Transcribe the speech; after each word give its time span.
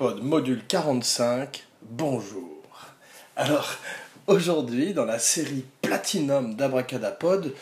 Module 0.00 0.62
45, 0.68 1.64
bonjour. 1.82 2.62
Alors, 3.34 3.68
aujourd'hui, 4.28 4.94
dans 4.94 5.04
la 5.04 5.18
série 5.18 5.64
Platinum 5.82 6.54
d'Abracadapod, 6.54 7.52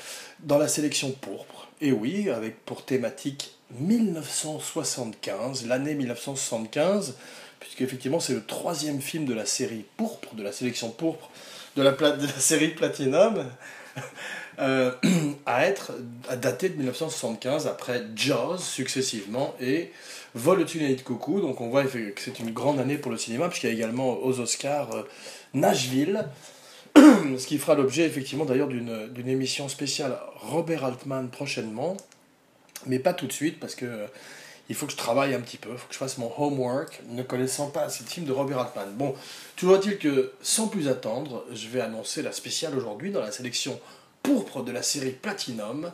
dans 0.40 0.58
la 0.58 0.68
sélection 0.68 1.12
pourpre, 1.12 1.68
et 1.80 1.92
oui, 1.92 2.28
avec 2.28 2.62
pour 2.66 2.84
thématique 2.84 3.56
1975, 3.78 5.66
l'année 5.66 5.94
1975, 5.94 7.16
puisque 7.58 7.80
effectivement 7.80 8.20
c'est 8.20 8.34
le 8.34 8.44
troisième 8.44 9.00
film 9.00 9.24
de 9.24 9.32
la 9.32 9.46
série 9.46 9.86
pourpre, 9.96 10.34
de 10.34 10.42
la 10.42 10.52
sélection 10.52 10.90
pourpre, 10.90 11.30
de 11.74 11.82
la, 11.82 11.96
série 12.38 12.68
Platinum. 12.68 13.46
Euh, 14.58 14.92
à 15.46 15.66
être 15.66 15.92
à 16.28 16.36
dater 16.36 16.68
de 16.68 16.76
1975 16.76 17.66
après 17.66 18.04
Jaws 18.14 18.58
successivement 18.58 19.54
et 19.60 19.90
Vol 20.36 20.60
au 20.60 20.64
tunnel 20.64 20.94
de 20.96 21.00
coucou. 21.00 21.40
Donc 21.40 21.62
on 21.62 21.70
voit 21.70 21.84
que 21.84 22.12
c'est 22.16 22.38
une 22.38 22.52
grande 22.52 22.78
année 22.78 22.98
pour 22.98 23.10
le 23.10 23.16
cinéma 23.16 23.48
puisqu'il 23.48 23.68
y 23.68 23.70
a 23.70 23.74
également 23.74 24.22
aux 24.22 24.38
Oscars 24.38 24.94
euh, 24.94 25.02
Nashville. 25.54 26.28
Ce 26.96 27.46
qui 27.46 27.56
fera 27.56 27.74
l'objet 27.74 28.04
effectivement 28.04 28.44
d'ailleurs 28.44 28.68
d'une 28.68 29.28
émission 29.28 29.68
spéciale 29.70 30.18
Robert 30.36 30.84
Altman 30.84 31.28
prochainement, 31.30 31.96
mais 32.84 32.98
pas 32.98 33.14
tout 33.14 33.26
de 33.26 33.32
suite 33.32 33.58
parce 33.58 33.74
que 33.74 33.86
euh, 33.86 34.06
il 34.68 34.74
faut 34.74 34.84
que 34.84 34.92
je 34.92 34.98
travaille 34.98 35.34
un 35.34 35.40
petit 35.40 35.56
peu, 35.56 35.70
il 35.72 35.78
faut 35.78 35.88
que 35.88 35.94
je 35.94 35.98
fasse 35.98 36.18
mon 36.18 36.30
homework, 36.36 37.00
ne 37.08 37.22
connaissant 37.22 37.68
pas 37.70 37.86
de 37.86 37.92
films 37.92 38.26
de 38.26 38.32
Robert 38.32 38.58
Altman. 38.58 38.92
Bon, 38.94 39.14
toujours 39.56 39.76
est-il 39.76 39.96
que, 39.98 40.32
sans 40.42 40.68
plus 40.68 40.88
attendre, 40.88 41.44
je 41.52 41.68
vais 41.68 41.80
annoncer 41.80 42.20
la 42.20 42.32
spéciale 42.32 42.76
aujourd'hui 42.76 43.10
dans 43.10 43.20
la 43.20 43.30
sélection 43.30 43.80
pourpre 44.22 44.62
de 44.62 44.72
la 44.72 44.82
série 44.82 45.12
Platinum, 45.12 45.92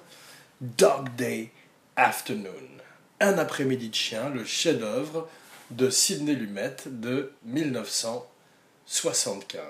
Dog 0.60 1.14
Day 1.16 1.50
Afternoon. 1.96 2.82
Un 3.22 3.38
après-midi 3.38 3.88
de 3.88 3.94
chien, 3.94 4.28
le 4.30 4.44
chef-d'œuvre 4.44 5.28
de 5.70 5.88
Sidney 5.90 6.34
Lumet 6.34 6.74
de 6.86 7.30
1975. 7.44 9.62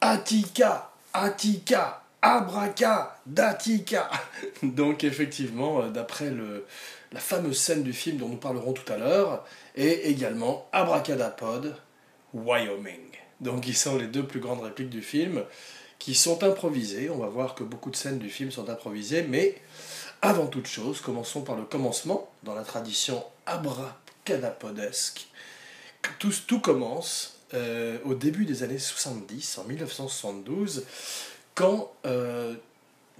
Attica, 0.00 0.92
Attica, 1.12 2.04
Abraca, 2.22 3.18
Datica. 3.26 4.08
Donc 4.62 5.02
effectivement, 5.02 5.82
euh, 5.82 5.88
d'après 5.88 6.32
la 7.10 7.18
fameuse 7.18 7.58
scène 7.58 7.82
du 7.82 7.92
film 7.92 8.18
dont 8.18 8.28
nous 8.28 8.36
parlerons 8.36 8.74
tout 8.74 8.92
à 8.92 8.96
l'heure, 8.96 9.44
et 9.74 10.08
également 10.08 10.68
Abracadapod, 10.70 11.74
Wyoming. 12.32 13.10
Donc 13.40 13.66
ils 13.66 13.76
sont 13.76 13.98
les 13.98 14.06
deux 14.06 14.24
plus 14.24 14.38
grandes 14.38 14.62
répliques 14.62 14.90
du 14.90 15.02
film 15.02 15.42
qui 15.98 16.14
sont 16.14 16.44
improvisées. 16.44 17.10
On 17.10 17.18
va 17.18 17.26
voir 17.26 17.56
que 17.56 17.64
beaucoup 17.64 17.90
de 17.90 17.96
scènes 17.96 18.20
du 18.20 18.30
film 18.30 18.52
sont 18.52 18.70
improvisées, 18.70 19.24
mais 19.24 19.60
avant 20.22 20.46
toute 20.46 20.66
chose, 20.66 21.00
commençons 21.00 21.42
par 21.42 21.56
le 21.56 21.62
commencement, 21.62 22.30
dans 22.42 22.54
la 22.54 22.62
tradition 22.62 23.24
abracadapodesque. 23.46 25.28
Tout, 26.18 26.32
tout 26.46 26.60
commence 26.60 27.38
euh, 27.54 27.98
au 28.04 28.14
début 28.14 28.44
des 28.44 28.62
années 28.62 28.78
70, 28.78 29.58
en 29.58 29.64
1972, 29.64 30.84
quand 31.54 31.92
euh, 32.06 32.54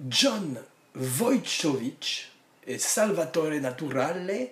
John 0.07 0.57
Wojciechowicz 0.95 2.29
et 2.67 2.77
Salvatore 2.77 3.59
Naturale 3.61 4.49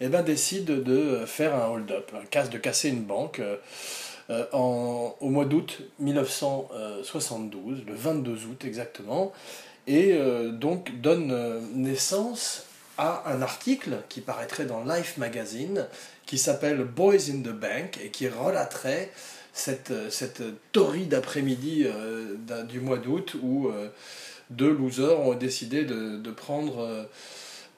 eh 0.00 0.08
ben, 0.08 0.22
décident 0.22 0.74
de 0.74 1.24
faire 1.26 1.54
un 1.54 1.68
hold-up, 1.68 2.12
de 2.50 2.58
casser 2.58 2.88
une 2.90 3.04
banque. 3.04 3.40
Euh, 4.30 4.46
au 4.52 5.28
mois 5.28 5.44
d'août 5.44 5.80
1972, 5.98 7.82
le 7.84 7.94
22 7.94 8.46
août 8.46 8.64
exactement, 8.64 9.32
et 9.86 10.12
euh, 10.12 10.50
donc 10.50 11.00
donne 11.00 11.30
euh, 11.32 11.60
naissance 11.74 12.64
à 12.98 13.30
un 13.32 13.42
article 13.42 13.98
qui 14.08 14.20
paraîtrait 14.20 14.66
dans 14.66 14.84
Life 14.84 15.16
Magazine, 15.16 15.86
qui 16.26 16.38
s'appelle 16.38 16.84
Boys 16.84 17.30
in 17.30 17.40
the 17.40 17.54
Bank, 17.54 17.98
et 18.04 18.10
qui 18.10 18.28
relaterait 18.28 19.10
cette, 19.52 19.92
cette 20.10 20.42
torride 20.72 21.14
après-midi 21.14 21.86
du 22.68 22.80
mois 22.80 22.98
d'août 22.98 23.36
où 23.42 23.70
deux 24.50 24.72
losers 24.72 25.20
ont 25.20 25.34
décidé 25.34 25.84
de, 25.84 26.16
de 26.16 26.30
prendre 26.30 26.80
euh, 26.80 27.04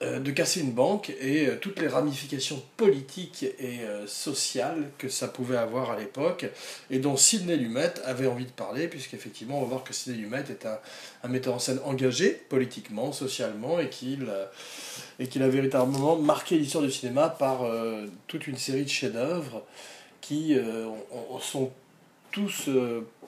de 0.02 0.30
casser 0.30 0.60
une 0.60 0.72
banque 0.72 1.10
et 1.20 1.46
euh, 1.46 1.56
toutes 1.60 1.80
les 1.80 1.86
ramifications 1.86 2.62
politiques 2.76 3.44
et 3.58 3.80
euh, 3.80 4.06
sociales 4.06 4.90
que 4.98 5.08
ça 5.08 5.28
pouvait 5.28 5.56
avoir 5.56 5.90
à 5.90 5.98
l'époque 5.98 6.46
et 6.90 6.98
dont 6.98 7.16
Sidney 7.16 7.56
Lumet 7.56 7.92
avait 8.04 8.26
envie 8.26 8.46
de 8.46 8.50
parler 8.50 8.88
puisqu'effectivement 8.88 9.58
on 9.58 9.62
va 9.62 9.68
voir 9.68 9.84
que 9.84 9.92
Sidney 9.92 10.18
Lumet 10.18 10.44
est 10.48 10.66
un, 10.66 11.28
metteur 11.28 11.54
en 11.54 11.58
scène 11.58 11.78
engagé 11.84 12.30
politiquement, 12.48 13.12
socialement 13.12 13.78
et 13.78 13.88
qu'il 13.88 14.28
a 14.28 15.48
véritablement 15.48 16.16
marqué 16.16 16.58
l'histoire 16.58 16.84
du 16.84 16.90
cinéma 16.90 17.28
par 17.28 17.64
toute 18.26 18.46
une 18.46 18.58
série 18.58 18.84
de 18.84 18.88
chefs-d'œuvre 18.88 19.62
qui 20.20 20.56
sont 21.40 21.70
tous 22.32 22.68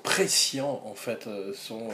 prescients 0.02 0.82
en 0.86 0.94
fait, 0.94 1.28
sont 1.54 1.88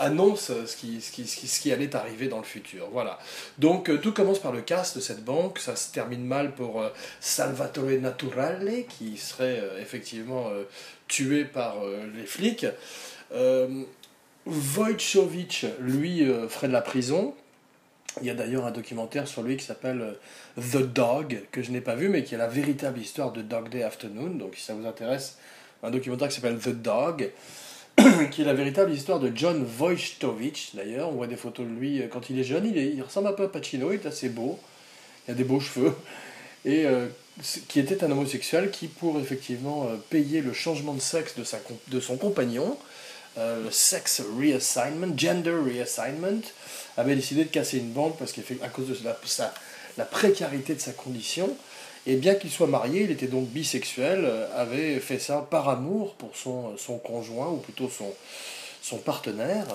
annonce 0.00 0.52
ce 0.66 0.76
qui, 0.76 1.00
ce, 1.00 1.10
qui, 1.12 1.26
ce 1.26 1.60
qui 1.60 1.72
allait 1.72 1.94
arriver 1.94 2.28
dans 2.28 2.38
le 2.38 2.44
futur. 2.44 2.88
Voilà. 2.92 3.18
Donc 3.58 3.88
euh, 3.88 3.98
tout 3.98 4.12
commence 4.12 4.38
par 4.38 4.52
le 4.52 4.60
casse 4.60 4.96
de 4.96 5.00
cette 5.00 5.24
banque, 5.24 5.58
ça 5.58 5.76
se 5.76 5.92
termine 5.92 6.24
mal 6.24 6.52
pour 6.54 6.80
euh, 6.80 6.88
Salvatore 7.20 8.00
Naturale, 8.00 8.84
qui 8.88 9.16
serait 9.16 9.60
euh, 9.60 9.80
effectivement 9.80 10.50
tué 11.06 11.44
par 11.44 11.76
les 12.14 12.26
flics. 12.26 12.66
Wojciechowicz, 14.46 15.66
lui, 15.80 16.26
ferait 16.48 16.68
de 16.68 16.72
la 16.72 16.80
prison. 16.80 17.34
Il 18.20 18.26
y 18.26 18.30
a 18.30 18.34
d'ailleurs 18.34 18.66
un 18.66 18.70
documentaire 18.70 19.28
sur 19.28 19.42
lui 19.42 19.56
qui 19.56 19.64
s'appelle 19.64 20.16
The 20.56 20.78
Dog, 20.78 21.42
que 21.52 21.62
je 21.62 21.70
n'ai 21.70 21.80
pas 21.80 21.94
vu, 21.94 22.08
mais 22.08 22.24
qui 22.24 22.34
est 22.34 22.38
la 22.38 22.48
véritable 22.48 22.98
histoire 22.98 23.32
de 23.32 23.42
Dog 23.42 23.68
Day 23.68 23.82
Afternoon. 23.82 24.30
Donc 24.30 24.54
si 24.56 24.62
ça 24.62 24.74
vous 24.74 24.86
intéresse, 24.86 25.38
un 25.82 25.90
documentaire 25.90 26.28
qui 26.28 26.34
s'appelle 26.34 26.58
The 26.58 26.70
Dog. 26.70 27.30
qui 28.30 28.42
est 28.42 28.44
la 28.44 28.54
véritable 28.54 28.92
histoire 28.92 29.18
de 29.18 29.32
John 29.34 29.66
Wojtowicz, 29.78 30.74
d'ailleurs. 30.74 31.08
On 31.08 31.12
voit 31.12 31.26
des 31.26 31.36
photos 31.36 31.66
de 31.66 31.72
lui 31.72 32.00
euh, 32.00 32.08
quand 32.08 32.30
il 32.30 32.38
est 32.38 32.44
jeune. 32.44 32.66
Il, 32.66 33.02
ressemble 33.02 33.28
un 33.28 33.32
peu 33.32 33.44
à 33.44 33.48
Pacino, 33.48 33.92
il 33.92 33.96
est 33.96 34.06
assez 34.06 34.28
beau. 34.28 34.58
Il 35.26 35.32
a 35.32 35.34
des 35.34 35.44
beaux 35.44 35.60
cheveux. 35.60 35.94
Et 36.64 36.86
euh, 36.86 37.06
qui 37.68 37.78
était 37.78 38.02
un 38.02 38.10
homosexuel 38.10 38.70
qui, 38.70 38.88
pour 38.88 39.18
effectivement 39.18 39.84
euh, 39.84 39.96
payer 40.10 40.40
le 40.40 40.52
changement 40.52 40.94
de 40.94 41.00
sexe 41.00 41.36
de, 41.36 41.44
sa, 41.44 41.58
son 42.00 42.16
compagnon, 42.16 42.76
le 43.36 43.70
sex 43.70 44.20
reassignment, 44.36 45.16
gender 45.16 45.52
reassignment, 45.52 46.42
avait 46.96 47.14
décidé 47.14 47.44
de 47.44 47.50
casser 47.50 47.78
une 47.78 47.92
banque 47.92 48.18
parce 48.18 48.32
qu'à 48.32 48.42
cause 48.68 48.88
de 48.88 49.04
la, 49.04 49.16
la 49.96 50.04
précarité 50.04 50.74
de 50.74 50.80
sa 50.80 50.90
condition, 50.90 51.56
et 52.08 52.16
bien 52.16 52.34
qu'il 52.34 52.50
soit 52.50 52.66
marié, 52.66 53.02
il 53.02 53.10
était 53.10 53.26
donc 53.26 53.48
bisexuel, 53.48 54.24
euh, 54.24 54.46
avait 54.56 54.98
fait 54.98 55.18
ça 55.18 55.46
par 55.48 55.68
amour 55.68 56.14
pour 56.14 56.34
son, 56.34 56.74
son 56.78 56.96
conjoint, 56.96 57.48
ou 57.48 57.58
plutôt 57.58 57.90
son, 57.90 58.10
son 58.80 58.96
partenaire, 58.96 59.66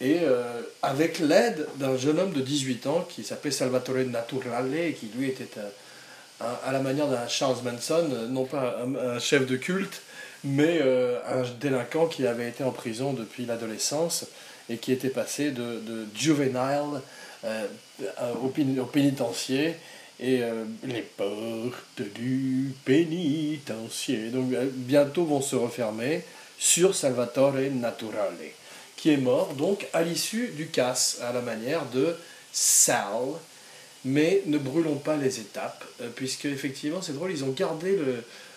et 0.00 0.18
euh, 0.22 0.60
avec 0.82 1.20
l'aide 1.20 1.68
d'un 1.76 1.96
jeune 1.96 2.18
homme 2.18 2.32
de 2.32 2.40
18 2.40 2.88
ans 2.88 3.06
qui 3.08 3.22
s'appelait 3.22 3.52
Salvatore 3.52 3.98
Naturale, 4.08 4.74
et 4.74 4.92
qui 4.92 5.08
lui 5.16 5.28
était 5.28 5.48
à 6.40 6.72
la 6.72 6.80
manière 6.80 7.06
d'un 7.06 7.26
Charles 7.28 7.58
Manson, 7.64 8.08
non 8.28 8.44
pas 8.44 8.78
un, 8.82 9.18
chef 9.20 9.46
de 9.46 9.56
culte, 9.56 10.02
mais 10.42 10.80
euh, 10.82 11.18
un 11.28 11.42
délinquant 11.60 12.06
qui 12.06 12.26
avait 12.26 12.48
été 12.48 12.64
en 12.64 12.70
prison 12.72 13.12
depuis 13.12 13.44
l'adolescence 13.44 14.26
et 14.68 14.78
qui 14.78 14.92
était 14.92 15.10
passé 15.10 15.50
de, 15.50 15.80
de 15.80 16.06
juvenile 16.14 17.00
au 18.40 18.84
pénitencier 18.84 19.76
et 20.20 20.42
euh, 20.42 20.64
les 20.84 21.02
portes 21.02 22.02
du 22.14 22.72
pénitencier 22.84 24.30
donc 24.30 24.52
euh, 24.52 24.68
bientôt 24.72 25.24
vont 25.24 25.40
se 25.40 25.54
refermer 25.54 26.24
sur 26.58 26.94
Salvatore 26.94 27.54
Naturale 27.72 28.34
qui 28.96 29.10
est 29.10 29.16
mort 29.16 29.54
donc 29.54 29.86
à 29.92 30.02
l'issue 30.02 30.48
du 30.48 30.66
casse 30.66 31.20
à 31.22 31.32
la 31.32 31.40
manière 31.40 31.86
de 31.86 32.16
Sal. 32.52 33.04
Mais 34.04 34.42
ne 34.46 34.58
brûlons 34.58 34.96
pas 34.96 35.16
les 35.16 35.40
étapes 35.40 35.84
euh, 36.00 36.08
puisque 36.14 36.46
effectivement 36.46 37.02
c'est 37.02 37.12
drôle 37.12 37.30
ils 37.30 37.44
ont 37.44 37.52
gardé 37.52 37.96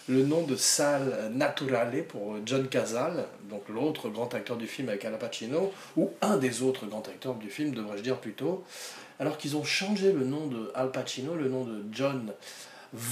le, 0.08 0.24
nom 0.24 0.42
de 0.42 0.56
Sal 0.56 1.32
Naturale 1.34 2.04
pour 2.04 2.36
John 2.46 2.68
Casal, 2.68 3.26
donc 3.50 3.62
l'autre 3.70 4.10
grand 4.10 4.34
acteur 4.34 4.58
du 4.58 4.68
film 4.68 4.90
avec 4.90 5.06
Al 5.06 5.18
Pacino, 5.18 5.72
ou 5.96 6.12
un 6.22 6.36
des 6.38 6.64
autres 6.64 6.86
grands 6.86 7.04
acteurs 7.04 7.36
du 7.36 7.50
film, 7.50 7.74
devrais-je 7.74 8.04
dire 8.04 8.18
plutôt, 8.18 8.64
alors 9.22 9.38
qu'ils 9.38 9.56
ont 9.56 9.64
changé 9.64 10.12
le 10.12 10.26
nom 10.26 10.48
de 10.48 10.72
Al 10.74 10.90
Pacino, 10.92 11.36
le 11.36 11.48
nom 11.48 11.64
de 11.64 11.84
John 11.92 12.34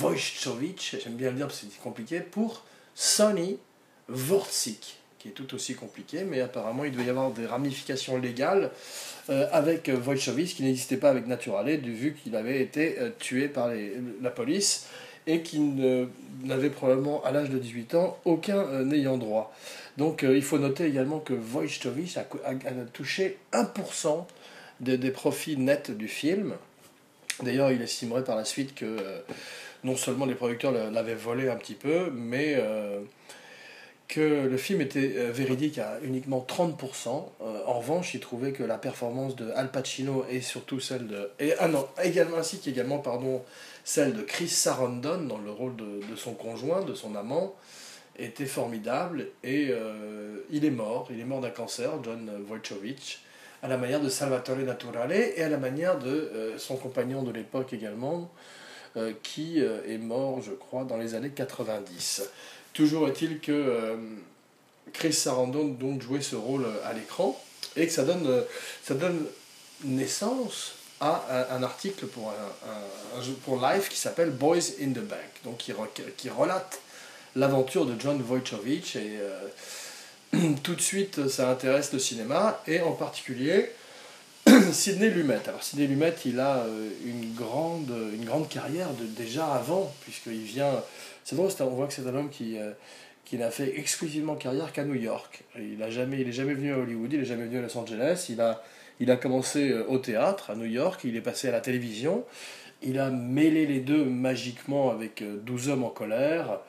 Wojciechowicz, 0.02 0.96
j'aime 1.04 1.14
bien 1.14 1.30
le 1.30 1.36
dire 1.36 1.46
parce 1.46 1.60
que 1.60 1.68
c'est 1.72 1.82
compliqué, 1.84 2.20
pour 2.20 2.64
Sonny 2.96 3.60
Vortzik, 4.08 4.98
qui 5.20 5.28
est 5.28 5.34
tout 5.34 5.54
aussi 5.54 5.76
compliqué, 5.76 6.24
mais 6.24 6.42
apparemment 6.42 6.84
il 6.84 6.94
doit 6.94 7.04
y 7.04 7.10
avoir 7.12 7.30
des 7.30 7.46
ramifications 7.46 8.18
légales 8.18 8.72
euh, 9.30 9.48
avec 9.52 9.92
Wojciechowicz 10.04 10.56
qui 10.56 10.64
n'existait 10.64 10.98
pas 10.98 11.12
avec 11.12 11.28
Naturale, 11.28 11.78
vu 11.78 12.16
qu'il 12.16 12.36
avait 12.36 12.60
été 12.60 12.98
euh, 12.98 13.12
tué 13.20 13.48
par 13.48 13.70
la 14.20 14.32
police 14.32 14.88
et 15.28 15.44
qui 15.44 15.60
n'avait 15.60 16.72
probablement 16.72 17.24
à 17.24 17.30
l'âge 17.30 17.52
de 17.52 17.60
18 17.60 17.94
ans 17.94 18.18
aucun 18.26 18.58
euh, 18.58 18.84
n'ayant 18.84 19.20
droit. 19.20 19.54
Donc 19.98 20.24
il 20.24 20.42
faut 20.42 20.58
noter 20.58 20.86
également 20.86 21.20
que 21.20 21.34
Wojciechowicz 21.34 22.18
a, 22.18 22.26
a, 22.46 22.50
a 22.50 22.86
touché 22.94 23.38
1% 23.54 24.26
des 24.80 25.12
profits 25.12 25.58
nets 25.58 25.92
du 25.92 26.08
film. 26.08 26.54
D'ailleurs, 27.44 27.72
il 27.72 27.81
estimerait 27.81 28.24
par 28.24 28.36
la 28.36 28.46
suite 28.46 28.76
que 28.76 28.86
euh, 28.86 29.20
non 29.84 29.96
seulement 29.96 30.26
les 30.26 30.36
producteurs 30.36 30.72
l'avaient 30.72 31.16
volé 31.16 31.50
un 31.50 31.56
petit 31.56 31.76
peu, 31.76 32.10
mais 32.14 32.58
que 34.10 34.48
le 34.48 34.58
film 34.58 34.81
était 34.81 35.14
euh, 35.18 35.31
véridique 35.31 35.78
à 35.78 36.00
uniquement 36.02 36.46
30%. 36.46 37.30
Euh, 37.42 37.62
en 37.66 37.80
revanche, 37.80 38.16
il 38.16 38.20
trouvait 38.20 38.52
que 38.52 38.64
la 38.64 38.80
performance 38.80 39.36
de 39.36 39.52
Al 39.52 39.72
Pacino 39.72 40.26
et 40.30 40.42
surtout 40.42 40.80
celle 40.80 41.08
de... 41.08 41.30
Et, 41.40 41.54
ah 41.60 41.68
non, 41.68 41.88
également, 42.04 42.38
ainsi 42.38 42.60
qu'également, 42.60 42.98
pardon, 42.98 43.44
celle 43.86 44.14
de 44.14 44.24
Chris 44.24 44.50
Sarandon 44.50 45.22
dans 45.22 45.38
le 45.38 45.52
rôle 45.52 45.76
de, 45.76 46.16
son 46.16 46.34
conjoint, 46.34 46.81
de 46.81 46.96
son 46.96 47.16
amant, 47.16 47.56
était 48.18 48.48
formidable. 48.48 49.28
Et 49.44 49.68
euh, 49.70 50.44
il 50.50 50.66
est 50.66 50.72
mort, 50.72 51.08
il 51.12 51.20
est 51.20 51.26
mort 51.26 51.42
d'un 51.42 51.52
cancer, 51.52 51.92
John 52.04 52.31
Wojciech, 52.50 53.20
à 53.62 53.68
la 53.68 53.78
manière 53.78 54.00
de 54.00 54.10
Salvatore 54.10 54.58
Naturale 54.58 55.12
et 55.12 55.42
à 55.44 55.50
la 55.50 55.58
manière 55.58 56.00
de 56.00 56.54
son 56.58 56.76
compagnon 56.78 57.24
de 57.24 57.32
l'époque 57.32 57.74
également, 57.74 58.32
qui 59.24 59.60
est 59.60 59.98
mort, 59.98 60.42
je 60.42 60.52
crois, 60.52 60.84
dans 60.84 60.98
les 60.98 61.16
années 61.16 61.32
90. 61.32 62.24
Toujours 62.74 63.08
est-il 63.08 63.40
que 63.40 63.52
euh, 63.52 63.96
Chris 64.94 65.14
Sarandon 65.14 65.66
donc 65.66 66.02
jouait 66.02 66.22
ce 66.22 66.36
rôle 66.36 66.66
à 66.86 66.94
l'écran 66.94 67.40
et 67.76 67.88
que 67.88 67.92
ça 67.92 68.04
donne, 68.04 68.26
euh, 68.28 68.42
ça 68.84 68.94
donne 68.94 69.26
naissance 69.84 70.76
à 71.02 71.54
un, 71.56 71.64
article 71.64 72.08
pour, 72.08 72.30
un, 72.30 73.22
pour 73.46 73.66
Life 73.66 73.88
qui 73.88 73.98
s'appelle 73.98 74.32
Boys 74.32 74.76
in 74.82 74.92
the 74.92 75.00
Bank, 75.00 75.30
donc 75.46 75.58
qui, 75.58 75.74
qui 76.18 76.30
relate 76.30 76.82
l'aventure 77.38 77.86
de 77.86 77.98
John 77.98 78.22
Wojciech 78.22 78.98
et 78.98 79.18
euh, 79.20 79.48
tout 80.64 80.76
de 80.76 80.81
suite 80.81 81.28
ça 81.28 81.50
intéresse 81.50 81.92
le 81.94 82.00
cinéma 82.00 82.62
et 82.68 82.81
en 82.81 82.94
particulier 82.94 83.70
Sidney 84.72 85.10
Lumet. 85.10 85.40
Alors 85.48 85.64
Sidney 85.64 85.88
Lumet, 85.88 86.14
il 86.26 86.40
a 86.40 86.66
une 87.06 87.34
grande, 87.34 87.94
une 88.14 88.26
grande 88.26 88.48
carrière 88.48 88.90
de, 88.94 89.06
déjà 89.06 89.48
avant, 89.48 89.94
puisqu'il 90.02 90.42
vient 90.42 90.81
c'est 91.30 91.36
drôle, 91.36 91.52
on 91.60 91.76
voit 91.76 91.86
que 91.86 91.94
c'est 91.94 92.08
un 92.08 92.16
homme 92.16 92.31
qui, 92.31 92.58
euh, 92.58 92.72
qui 93.24 93.38
n'a 93.38 93.52
fait 93.52 93.78
exclusivement 93.78 94.34
carrière 94.34 94.74
qu'à 94.74 94.84
New 94.84 94.96
York. 94.96 95.44
Il 95.56 95.78
n'est 95.78 95.92
jamais, 95.92 96.31
jamais 96.31 96.56
venu 96.56 96.74
à 96.74 96.80
Hollywood, 96.80 97.14
il 97.14 97.20
n'est 97.20 97.26
jamais 97.26 97.46
venu 97.46 97.60
à 97.60 97.62
Los 97.62 97.78
Angeles. 97.78 98.26
Il 98.30 98.42
a, 98.42 98.64
il 99.00 99.12
a 99.12 99.16
commencé 99.16 99.70
euh, 99.70 99.86
au 99.88 100.00
théâtre 100.00 100.50
à 100.50 100.56
New 100.56 100.66
York, 100.66 101.02
il 101.04 101.16
est 101.16 101.22
passé 101.22 101.50
à 101.50 101.52
la 101.52 101.62
télévision. 101.62 102.26
Il 102.81 102.98
a 102.98 103.12
mêlé 103.12 103.68
les 103.68 103.80
deux 103.80 104.06
magiquement 104.06 104.90
avec 104.90 105.24
12 105.24 105.70
euh, 105.70 105.74
hommes 105.74 105.84
en 105.84 105.90
colère. 105.90 106.62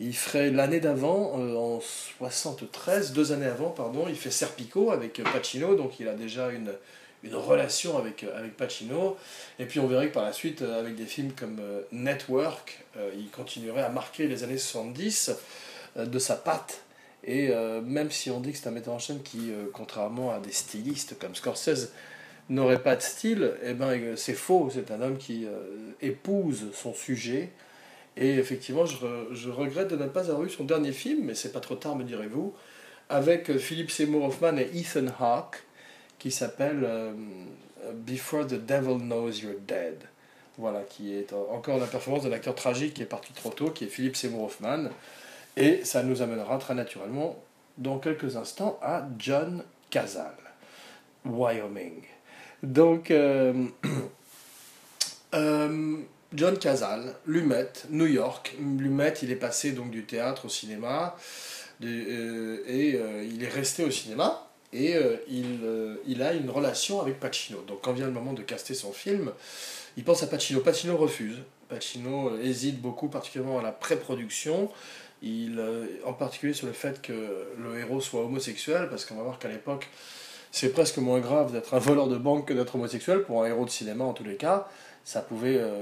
Il 0.00 0.16
ferait 0.16 0.50
l'année 0.50 0.80
d'avant, 0.80 1.34
en 1.34 1.78
73, 1.80 3.12
deux 3.12 3.32
années 3.32 3.46
avant, 3.46 3.68
pardon, 3.68 4.06
il 4.08 4.16
fait 4.16 4.30
Serpico 4.30 4.90
avec 4.90 5.22
Pacino, 5.22 5.76
donc 5.76 6.00
il 6.00 6.08
a 6.08 6.14
déjà 6.14 6.50
une, 6.50 6.72
une 7.22 7.34
relation 7.34 7.98
avec, 7.98 8.24
euh, 8.24 8.38
avec 8.38 8.56
Pacino. 8.56 9.16
Et 9.58 9.66
puis 9.66 9.80
on 9.80 9.86
verrait 9.86 10.08
que 10.08 10.14
par 10.14 10.24
la 10.24 10.32
suite, 10.32 10.62
euh, 10.62 10.80
avec 10.80 10.96
des 10.96 11.04
films 11.04 11.32
comme 11.32 11.58
euh, 11.60 11.82
Network, 11.92 12.84
il 13.16 13.30
continuerait 13.30 13.82
à 13.82 13.88
marquer 13.88 14.26
les 14.26 14.42
années 14.42 14.58
70 14.58 15.32
de 15.96 16.18
sa 16.18 16.36
patte. 16.36 16.82
Et 17.22 17.50
même 17.84 18.10
si 18.10 18.30
on 18.30 18.40
dit 18.40 18.52
que 18.52 18.58
c'est 18.58 18.66
un 18.66 18.72
metteur 18.72 18.94
en 18.94 18.98
scène 18.98 19.22
qui, 19.22 19.52
contrairement 19.72 20.32
à 20.32 20.40
des 20.40 20.50
stylistes 20.50 21.18
comme 21.18 21.34
Scorsese, 21.34 21.92
n'aurait 22.48 22.82
pas 22.82 22.96
de 22.96 23.02
style, 23.02 23.54
eh 23.62 23.74
ben, 23.74 24.16
c'est 24.16 24.34
faux. 24.34 24.70
C'est 24.72 24.90
un 24.90 25.00
homme 25.00 25.18
qui 25.18 25.46
épouse 26.02 26.72
son 26.74 26.92
sujet. 26.92 27.50
Et 28.20 28.34
effectivement, 28.34 28.84
je, 28.84 29.48
regrette 29.48 29.88
de 29.88 29.96
ne 29.96 30.06
pas 30.06 30.28
avoir 30.30 30.42
vu 30.42 30.50
son 30.50 30.64
dernier 30.64 30.92
film, 30.92 31.24
mais 31.24 31.34
c'est 31.34 31.52
pas 31.52 31.60
trop 31.60 31.74
tard, 31.74 31.96
me 31.96 32.04
direz-vous, 32.04 32.54
avec 33.08 33.56
Philippe 33.56 33.90
Seymour 33.90 34.26
Hoffman 34.26 34.58
et 34.58 34.70
Ethan 34.78 35.06
Hawke, 35.18 35.64
qui 36.18 36.30
s'appelle 36.30 36.82
euh, 36.84 37.12
Before 37.94 38.46
the 38.46 38.54
Devil 38.54 38.98
Knows 38.98 39.30
You're 39.30 39.58
Dead. 39.66 39.96
Voilà, 40.58 40.82
qui 40.82 41.14
est 41.14 41.32
encore 41.32 41.78
la 41.78 41.86
performance 41.86 42.22
de 42.24 42.28
l'acteur 42.28 42.54
tragique 42.54 42.92
qui 42.92 43.02
est 43.02 43.06
parti 43.06 43.32
trop 43.32 43.48
tôt, 43.48 43.70
qui 43.70 43.84
est 43.84 43.88
Philippe 43.88 44.16
Seymour 44.16 44.44
Hoffman. 44.44 44.90
Et 45.56 45.82
ça 45.84 46.02
nous 46.02 46.20
amènera 46.20 46.58
très 46.58 46.74
naturellement, 46.74 47.42
dans 47.78 47.98
quelques 47.98 48.36
instants, 48.36 48.78
à 48.82 49.08
John 49.18 49.64
Cazale, 49.88 50.36
Wyoming. 51.24 52.02
Donc, 52.62 53.10
euh, 53.10 53.54
euh, 55.34 55.96
John 56.32 56.58
Cazale, 56.58 57.14
Lumet, 57.26 57.72
New 57.90 58.06
York. 58.06 58.56
Lumet, 58.58 59.14
il 59.22 59.30
est 59.30 59.36
passé 59.36 59.72
donc 59.72 59.90
du 59.90 60.04
théâtre 60.04 60.46
au 60.46 60.48
cinéma, 60.48 61.16
et 61.82 62.98
il 63.24 63.42
est 63.42 63.48
resté 63.48 63.84
au 63.84 63.90
cinéma 63.90 64.46
et 64.72 64.94
euh, 64.94 65.16
il, 65.28 65.60
euh, 65.64 66.24
a 66.24 66.32
une 66.32 66.50
relation 66.50 67.00
avec 67.00 67.18
Pacino. 67.18 67.62
Donc 67.66 67.80
quand 67.82 67.92
vient 67.92 68.06
le 68.06 68.12
moment 68.12 68.32
de 68.32 68.42
caster 68.42 68.74
son 68.74 68.92
film, 68.92 69.32
il 69.96 70.04
pense 70.04 70.22
à 70.22 70.26
Pacino. 70.26 70.60
Pacino 70.60 70.96
refuse. 70.96 71.38
Pacino 71.68 72.30
euh, 72.30 72.42
hésite 72.42 72.80
beaucoup, 72.80 73.08
particulièrement 73.08 73.58
à 73.58 73.62
la 73.62 73.72
pré-production. 73.72 74.70
Il, 75.22 75.62
en 76.06 76.14
particulier 76.14 76.54
sur 76.54 76.66
le 76.66 76.72
fait 76.72 77.02
que 77.02 77.12
le 77.58 77.78
héros 77.78 78.00
soit 78.00 78.24
homosexuel, 78.24 78.88
parce 78.88 79.04
qu'on 79.04 79.16
va 79.16 79.22
voir 79.22 79.38
qu'à 79.38 79.48
l'époque, 79.48 79.88
c'est 80.50 80.70
presque 80.70 80.96
moins 80.96 81.20
grave 81.20 81.52
d'être 81.52 81.74
un 81.74 81.78
voleur 81.78 82.08
de 82.08 82.16
banque 82.16 82.48
que 82.48 82.54
d'être 82.54 82.76
homosexuel, 82.76 83.24
pour 83.24 83.42
un 83.42 83.46
héros 83.46 83.66
de 83.66 83.70
cinéma 83.70 84.04
en 84.04 84.14
tous 84.14 84.24
les 84.24 84.36
cas 84.36 84.66
ça 85.10 85.22
pouvait 85.22 85.56
euh, 85.58 85.72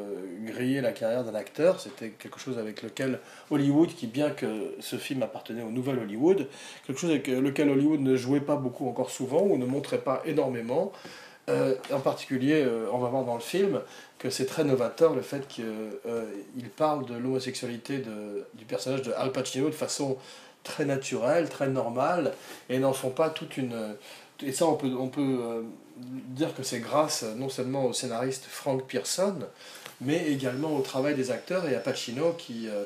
griller 0.46 0.80
la 0.80 0.92
carrière 0.92 1.22
d'un 1.22 1.34
acteur. 1.34 1.80
C'était 1.80 2.08
quelque 2.08 2.40
chose 2.40 2.58
avec 2.58 2.82
lequel 2.82 3.18
Hollywood, 3.50 3.90
qui 3.94 4.06
bien 4.06 4.30
que 4.30 4.74
ce 4.80 4.96
film 4.96 5.22
appartenait 5.22 5.60
au 5.62 5.70
nouvel 5.70 5.98
Hollywood, 5.98 6.46
quelque 6.86 6.98
chose 6.98 7.10
avec 7.10 7.28
lequel 7.28 7.68
Hollywood 7.68 8.00
ne 8.00 8.16
jouait 8.16 8.40
pas 8.40 8.56
beaucoup 8.56 8.88
encore 8.88 9.10
souvent 9.10 9.42
ou 9.42 9.58
ne 9.58 9.66
montrait 9.66 9.98
pas 9.98 10.22
énormément. 10.24 10.92
Euh, 11.50 11.74
en 11.92 12.00
particulier, 12.00 12.62
euh, 12.62 12.88
on 12.90 12.96
va 12.96 13.10
voir 13.10 13.26
dans 13.26 13.34
le 13.34 13.42
film 13.42 13.82
que 14.18 14.30
c'est 14.30 14.46
très 14.46 14.64
novateur 14.64 15.14
le 15.14 15.20
fait 15.20 15.46
qu'il 15.46 16.70
parle 16.78 17.04
de 17.04 17.14
l'homosexualité 17.14 18.02
du 18.54 18.64
personnage 18.64 19.02
de 19.02 19.12
Al 19.12 19.30
Pacino 19.30 19.66
de 19.66 19.74
façon 19.74 20.16
très 20.64 20.86
naturelle, 20.86 21.50
très 21.50 21.68
normale, 21.68 22.32
et 22.70 22.78
n'en 22.78 22.94
font 22.94 23.10
pas 23.10 23.28
toute 23.28 23.58
une... 23.58 23.76
Et 24.42 24.52
ça, 24.52 24.66
on 24.66 24.74
peut, 24.74 24.92
on 24.98 25.08
peut 25.08 25.64
dire 25.98 26.54
que 26.54 26.62
c'est 26.62 26.80
grâce 26.80 27.24
non 27.36 27.48
seulement 27.48 27.86
au 27.86 27.92
scénariste 27.92 28.44
Frank 28.48 28.86
Pearson, 28.86 29.36
mais 30.00 30.30
également 30.30 30.76
au 30.76 30.80
travail 30.80 31.14
des 31.14 31.30
acteurs 31.30 31.68
et 31.68 31.74
à 31.74 31.80
Pacino 31.80 32.32
qui... 32.32 32.68
Euh, 32.68 32.84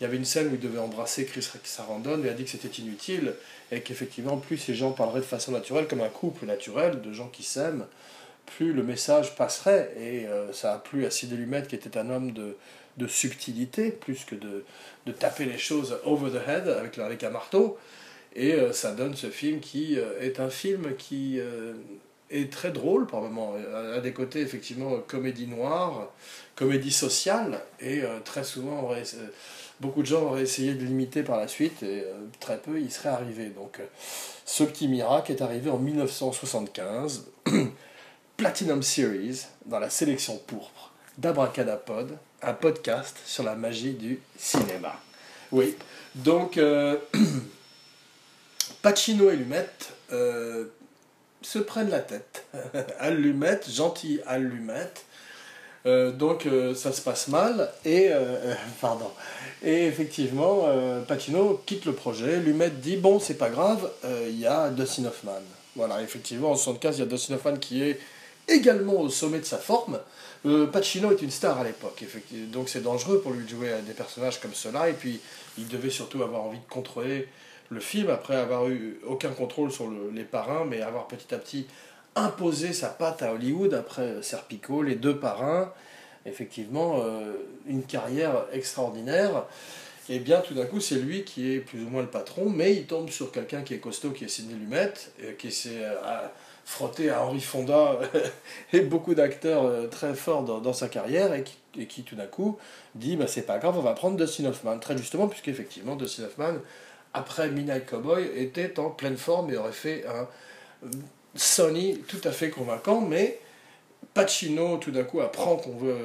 il 0.00 0.02
y 0.02 0.06
avait 0.06 0.16
une 0.16 0.24
scène 0.24 0.48
où 0.48 0.54
il 0.54 0.60
devait 0.60 0.80
embrasser 0.80 1.24
Chris 1.24 1.48
Sarandon 1.62 2.22
et 2.24 2.28
a 2.28 2.32
dit 2.32 2.44
que 2.44 2.50
c'était 2.50 2.82
inutile 2.82 3.34
et 3.70 3.80
qu'effectivement 3.80 4.38
plus 4.38 4.58
ces 4.58 4.74
gens 4.74 4.90
parleraient 4.90 5.20
de 5.20 5.24
façon 5.24 5.52
naturelle 5.52 5.86
comme 5.86 6.00
un 6.00 6.08
couple 6.08 6.46
naturel 6.46 7.00
de 7.00 7.12
gens 7.12 7.28
qui 7.28 7.44
s'aiment, 7.44 7.86
plus 8.44 8.72
le 8.72 8.82
message 8.82 9.36
passerait 9.36 9.94
et 9.96 10.26
euh, 10.26 10.52
ça 10.52 10.74
a 10.74 10.78
plu 10.78 11.06
à 11.06 11.10
Sidney 11.10 11.38
Lumet 11.38 11.62
qui 11.62 11.76
était 11.76 11.96
un 11.96 12.10
homme 12.10 12.32
de, 12.32 12.56
de 12.96 13.06
subtilité 13.06 13.92
plus 13.92 14.24
que 14.24 14.34
de, 14.34 14.64
de, 15.06 15.12
taper 15.12 15.44
les 15.44 15.58
choses 15.58 15.96
over 16.04 16.30
the 16.30 16.48
head 16.48 16.68
avec, 16.68 16.98
avec 16.98 17.22
un 17.22 17.30
marteau 17.30 17.78
et 18.34 18.54
euh, 18.54 18.72
ça 18.72 18.92
donne 18.92 19.14
ce 19.14 19.28
film 19.28 19.60
qui 19.60 19.96
est 20.20 20.40
un 20.40 20.50
film 20.50 20.94
qui 20.96 21.40
est 22.30 22.50
très 22.52 22.70
drôle 22.70 23.06
par 23.06 23.20
moments, 23.20 23.54
à 23.94 24.00
des 24.00 24.12
côtés 24.12 24.40
effectivement 24.40 24.98
comédie 25.06 25.46
noire, 25.46 26.08
comédie 26.54 26.92
sociale, 26.92 27.60
et 27.80 28.02
euh, 28.02 28.20
très 28.24 28.44
souvent 28.44 28.90
euh, 28.92 29.02
beaucoup 29.80 30.02
de 30.02 30.06
gens 30.06 30.22
auraient 30.22 30.42
essayé 30.42 30.74
de 30.74 30.84
l'imiter 30.84 31.22
par 31.22 31.38
la 31.38 31.48
suite, 31.48 31.82
et 31.82 32.02
euh, 32.02 32.14
très 32.40 32.58
peu 32.58 32.80
y 32.80 32.90
seraient 32.90 33.10
arrivés. 33.10 33.48
Donc 33.48 33.80
ce 34.44 34.64
petit 34.64 34.88
miracle 34.88 35.32
est 35.32 35.42
arrivé 35.42 35.70
en 35.70 35.78
1975, 35.78 37.26
Platinum 38.36 38.82
Series, 38.82 39.46
dans 39.66 39.78
la 39.78 39.90
sélection 39.90 40.38
pourpre 40.46 40.92
d'Abracadapod, 41.18 42.18
un 42.42 42.54
podcast 42.54 43.16
sur 43.24 43.44
la 43.44 43.54
magie 43.54 43.92
du 43.94 44.20
cinéma. 44.36 45.00
Oui, 45.52 45.76
donc 46.16 46.58
Pacino 48.84 49.30
et 49.30 49.36
Lumet 49.36 49.66
se 51.44 51.58
prennent 51.58 51.90
la 51.90 52.00
tête. 52.00 52.44
allumette, 52.98 53.70
gentil 53.70 54.20
allumette. 54.26 55.04
Euh, 55.86 56.12
donc 56.12 56.46
euh, 56.46 56.74
ça 56.74 56.92
se 56.92 57.02
passe 57.02 57.28
mal 57.28 57.70
et 57.84 58.08
euh, 58.10 58.54
pardon. 58.80 59.10
Et 59.62 59.86
effectivement 59.86 60.66
Patino 61.06 61.62
quitte 61.66 61.84
le 61.84 61.92
projet. 61.92 62.40
Lumette 62.40 62.80
dit 62.80 62.96
bon 62.96 63.18
c'est 63.18 63.38
pas 63.38 63.50
grave 63.50 63.90
il 64.28 64.38
y 64.38 64.46
a 64.46 64.70
Dustin 64.70 65.06
Hoffman. 65.06 65.42
Voilà 65.76 66.02
effectivement 66.02 66.52
en 66.52 66.56
75 66.56 66.96
il 66.96 67.00
y 67.00 67.02
a 67.02 67.06
Dustin 67.06 67.34
Hoffman 67.34 67.56
qui 67.56 67.82
est 67.82 67.98
également 68.48 69.00
au 69.00 69.08
sommet 69.08 69.38
de 69.38 69.44
sa 69.44 69.58
forme. 69.58 69.98
Pacino 70.72 71.10
est 71.10 71.22
une 71.22 71.30
star 71.30 71.58
à 71.58 71.64
l'époque 71.64 72.04
donc 72.52 72.68
c'est 72.68 72.82
dangereux 72.82 73.22
pour 73.22 73.32
lui 73.32 73.44
de 73.44 73.48
jouer 73.48 73.72
à 73.72 73.80
des 73.80 73.94
personnages 73.94 74.40
comme 74.40 74.54
cela. 74.54 74.90
Et 74.90 74.92
puis 74.92 75.20
il 75.56 75.68
devait 75.68 75.90
surtout 75.90 76.22
avoir 76.22 76.42
envie 76.42 76.58
de 76.58 76.68
contrôler 76.68 77.28
le 77.74 77.80
film 77.80 78.10
après 78.10 78.36
avoir 78.36 78.68
eu 78.68 78.98
aucun 79.06 79.30
contrôle 79.30 79.70
sur 79.70 79.90
les 80.12 80.24
parrains, 80.24 80.64
mais 80.64 80.80
avoir 80.80 81.06
petit 81.06 81.34
à 81.34 81.38
petit 81.38 81.66
imposé 82.16 82.72
sa 82.72 82.88
patte 82.88 83.22
à 83.22 83.32
Hollywood 83.32 83.74
après 83.74 84.22
Serpico, 84.22 84.82
les 84.82 84.94
deux 84.94 85.16
parrains, 85.16 85.72
effectivement, 86.26 87.00
euh, 87.02 87.32
une 87.66 87.82
carrière 87.82 88.46
extraordinaire. 88.52 89.44
Et 90.08 90.18
bien 90.18 90.40
tout 90.40 90.54
d'un 90.54 90.66
coup, 90.66 90.80
c'est 90.80 90.96
lui 90.96 91.24
qui 91.24 91.52
est 91.52 91.60
plus 91.60 91.82
ou 91.82 91.88
moins 91.88 92.02
le 92.02 92.08
patron, 92.08 92.48
mais 92.48 92.74
il 92.74 92.86
tombe 92.86 93.10
sur 93.10 93.32
quelqu'un 93.32 93.62
qui 93.62 93.74
est 93.74 93.78
costaud, 93.78 94.10
qui 94.10 94.24
est 94.24 94.28
Sidney 94.28 94.54
Lumet, 94.54 94.92
qui 95.38 95.50
s'est 95.50 95.82
frotté 96.64 97.10
à 97.10 97.22
Henri 97.22 97.40
Fonda 97.40 97.98
et 98.72 98.80
beaucoup 98.80 99.14
d'acteurs 99.14 99.64
euh, 99.64 99.86
très 99.86 100.14
forts 100.14 100.42
dans, 100.42 100.72
sa 100.72 100.88
carrière 100.88 101.32
et 101.34 101.44
qui, 101.86 102.02
tout 102.02 102.16
d'un 102.16 102.26
coup 102.26 102.58
dit 102.94 103.16
bah, 103.16 103.26
c'est 103.26 103.42
pas 103.42 103.58
grave, 103.58 103.76
on 103.78 103.82
va 103.82 103.92
prendre 103.92 104.16
Dustin 104.16 104.46
Hoffman. 104.46 104.78
Très 104.78 104.96
justement, 104.96 105.28
puisqu'effectivement, 105.28 105.96
Dustin 105.96 106.24
Hoffman, 106.24 106.54
après 107.14 107.48
Midnight 107.48 107.86
Cowboy, 107.86 108.28
était 108.36 108.78
en 108.78 108.90
pleine 108.90 109.16
forme 109.16 109.50
et 109.52 109.56
aurait 109.56 109.72
fait 109.72 110.04
un 110.06 110.28
Sony 111.34 111.98
tout 112.06 112.20
à 112.24 112.30
fait 112.30 112.50
convaincant, 112.50 113.00
mais 113.00 113.40
Pacino, 114.12 114.76
tout 114.76 114.90
d'un 114.90 115.04
coup, 115.04 115.20
apprend 115.20 115.56
qu'on 115.56 115.76
veut 115.76 115.96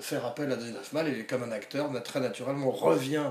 faire 0.00 0.26
appel 0.26 0.52
à 0.52 0.56
Dustin 0.56 0.78
Hoffman 0.78 1.06
et 1.06 1.24
comme 1.24 1.42
un 1.42 1.52
acteur, 1.52 1.90
très 2.02 2.20
naturellement 2.20 2.70
revient 2.70 3.30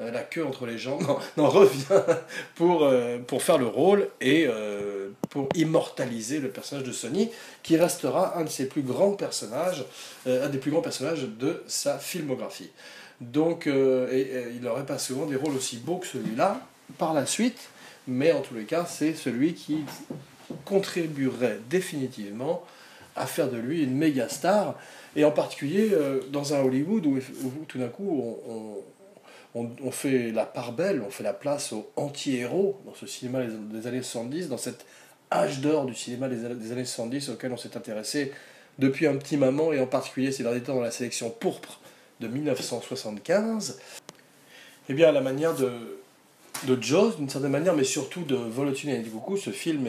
euh, 0.00 0.10
la 0.10 0.22
queue 0.22 0.44
entre 0.44 0.64
les 0.64 0.78
jambes, 0.78 1.04
non, 1.36 1.48
revient 1.48 2.02
pour, 2.54 2.84
euh, 2.84 3.18
faire 3.38 3.58
le 3.58 3.66
rôle 3.66 4.08
et 4.20 4.46
euh, 4.46 5.10
pour 5.28 5.48
immortaliser 5.54 6.38
le 6.38 6.48
personnage 6.48 6.84
de 6.84 6.92
Sony, 6.92 7.30
qui 7.62 7.76
restera 7.76 8.38
un 8.38 8.44
de 8.44 8.48
ses 8.48 8.66
plus 8.66 8.82
grands 8.82 9.12
personnages, 9.12 9.84
un 10.26 10.48
des 10.48 10.58
plus 10.58 10.70
grands 10.70 10.82
personnages 10.82 11.24
de 11.24 11.62
sa 11.66 11.98
filmographie. 11.98 12.70
Donc, 13.30 13.66
il 13.66 14.60
n'aurait 14.62 14.86
pas 14.86 14.98
souvent 14.98 15.26
des 15.26 15.36
rôles 15.36 15.54
aussi 15.54 15.76
beaux 15.76 15.98
que 15.98 16.06
celui-là 16.06 16.60
par 16.98 17.14
la 17.14 17.26
suite, 17.26 17.68
mais 18.06 18.32
en 18.32 18.40
tous 18.40 18.54
les 18.54 18.64
cas, 18.64 18.84
c'est 18.84 19.14
celui 19.14 19.54
qui 19.54 19.84
contribuerait 20.64 21.58
définitivement 21.70 22.64
à 23.16 23.26
faire 23.26 23.50
de 23.50 23.58
lui 23.58 23.82
une 23.82 23.96
méga 23.96 24.28
star, 24.28 24.74
et 25.14 25.24
en 25.24 25.30
particulier 25.30 25.90
dans 26.30 26.54
un 26.54 26.60
Hollywood 26.60 27.06
où, 27.06 27.18
tout 27.68 27.78
d'un 27.78 27.88
coup 27.88 28.36
on, 28.48 28.82
on, 29.54 29.90
fait 29.90 30.32
la 30.32 30.46
part 30.46 30.72
belle, 30.72 31.02
on 31.06 31.10
fait 31.10 31.22
la 31.24 31.34
place 31.34 31.72
aux 31.72 31.90
anti-héros 31.96 32.80
dans 32.86 32.94
ce 32.94 33.06
cinéma 33.06 33.40
des 33.44 33.86
années 33.86 34.02
70, 34.02 34.48
dans 34.48 34.56
cet 34.56 34.86
âge 35.30 35.60
d'or 35.60 35.86
du 35.86 35.94
cinéma 35.94 36.28
des, 36.28 36.44
années 36.44 36.84
70 36.84 37.30
auquel 37.30 37.52
on 37.52 37.56
s'est 37.56 37.76
intéressé 37.76 38.32
depuis 38.78 39.06
un 39.06 39.16
petit 39.16 39.36
moment, 39.36 39.72
et 39.72 39.80
en 39.80 39.86
particulier 39.86 40.32
ces 40.32 40.42
derniers 40.42 40.60
temps 40.60 40.76
dans 40.76 40.80
la 40.80 40.90
sélection 40.90 41.30
pourpre 41.30 41.80
de 42.22 42.28
1975. 42.28 43.78
Eh 44.88 44.94
bien, 44.94 45.08
à 45.08 45.12
la 45.12 45.20
manière 45.20 45.54
de, 45.54 45.70
de 46.66 46.82
Jaws, 46.82 47.14
d'une 47.18 47.28
certaine 47.28 47.50
manière, 47.50 47.74
mais 47.74 47.84
surtout 47.84 48.22
de 48.22 48.36
Volotine 48.36 48.90
et 48.90 49.02
Coucou, 49.02 49.36
ce 49.36 49.50
film 49.50 49.86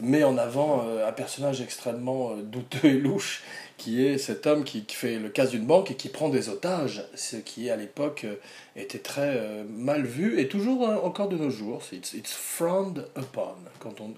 met 0.00 0.24
en 0.24 0.38
avant 0.38 0.84
euh, 0.86 1.06
un 1.06 1.12
personnage 1.12 1.60
extrêmement 1.60 2.30
euh, 2.30 2.42
douteux 2.42 2.88
et 2.88 2.98
louche, 2.98 3.42
qui 3.76 4.04
est 4.04 4.18
cet 4.18 4.46
homme 4.46 4.64
qui, 4.64 4.84
fait 4.88 5.18
le 5.18 5.28
cas 5.28 5.46
d'une 5.46 5.64
banque 5.64 5.90
et 5.90 5.94
qui 5.94 6.08
prend 6.08 6.28
des 6.28 6.48
otages, 6.48 7.04
ce 7.14 7.36
qui 7.36 7.70
à 7.70 7.76
l'époque 7.76 8.24
euh, 8.24 8.36
était 8.76 8.98
très 8.98 9.64
mal 9.68 10.04
vu, 10.04 10.38
et 10.38 10.48
toujours 10.48 10.88
encore 11.04 11.28
de 11.28 11.36
nos 11.36 11.50
jours, 11.50 11.82
it's, 11.92 12.12
it's 12.12 12.32
frowned 12.32 13.06
upon, 13.16 13.56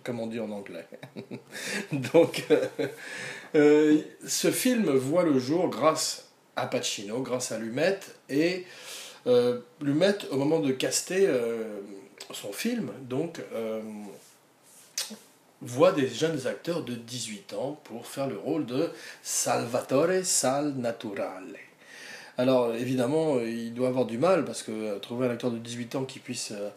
comme 0.02 0.20
on 0.20 0.26
dit 0.26 0.40
en 0.40 0.50
anglais. 0.50 0.86
Donc, 1.92 2.44
ce 3.54 4.50
film 4.50 4.90
voit 4.90 5.24
le 5.24 5.38
jour 5.38 5.68
grâce 5.68 6.31
à 6.56 6.66
Pacino, 6.66 7.20
grâce 7.20 7.52
à 7.52 7.58
Lumet, 7.58 8.00
et 8.28 8.66
Lumet, 9.80 10.18
au 10.30 10.36
moment 10.36 10.60
de 10.60 10.72
caster 10.72 11.28
son 12.32 12.52
film, 12.52 12.90
donc 13.02 13.40
voit 15.62 15.92
des 15.92 16.08
jeunes 16.08 16.46
acteurs 16.46 16.82
de 16.82 16.94
18 16.94 17.54
ans 17.54 17.80
pour 17.84 18.06
faire 18.06 18.26
le 18.26 18.36
rôle 18.36 18.66
de 18.66 18.90
Salvatore 19.22 20.24
Sal 20.24 20.74
Naturale. 20.74 21.56
Alors 22.36 22.74
évidemment, 22.74 23.36
euh, 23.36 23.48
il 23.48 23.74
doit 23.74 23.88
avoir 23.88 24.06
du 24.06 24.18
mal 24.18 24.44
parce 24.44 24.62
que 24.62 24.72
euh, 24.72 24.98
trouver 24.98 25.28
un 25.28 25.30
acteur 25.30 25.50
de 25.50 25.58
18 25.58 25.96
ans 25.96 26.04
qui 26.04 26.18
puisse 26.18 26.52
euh, 26.52 26.70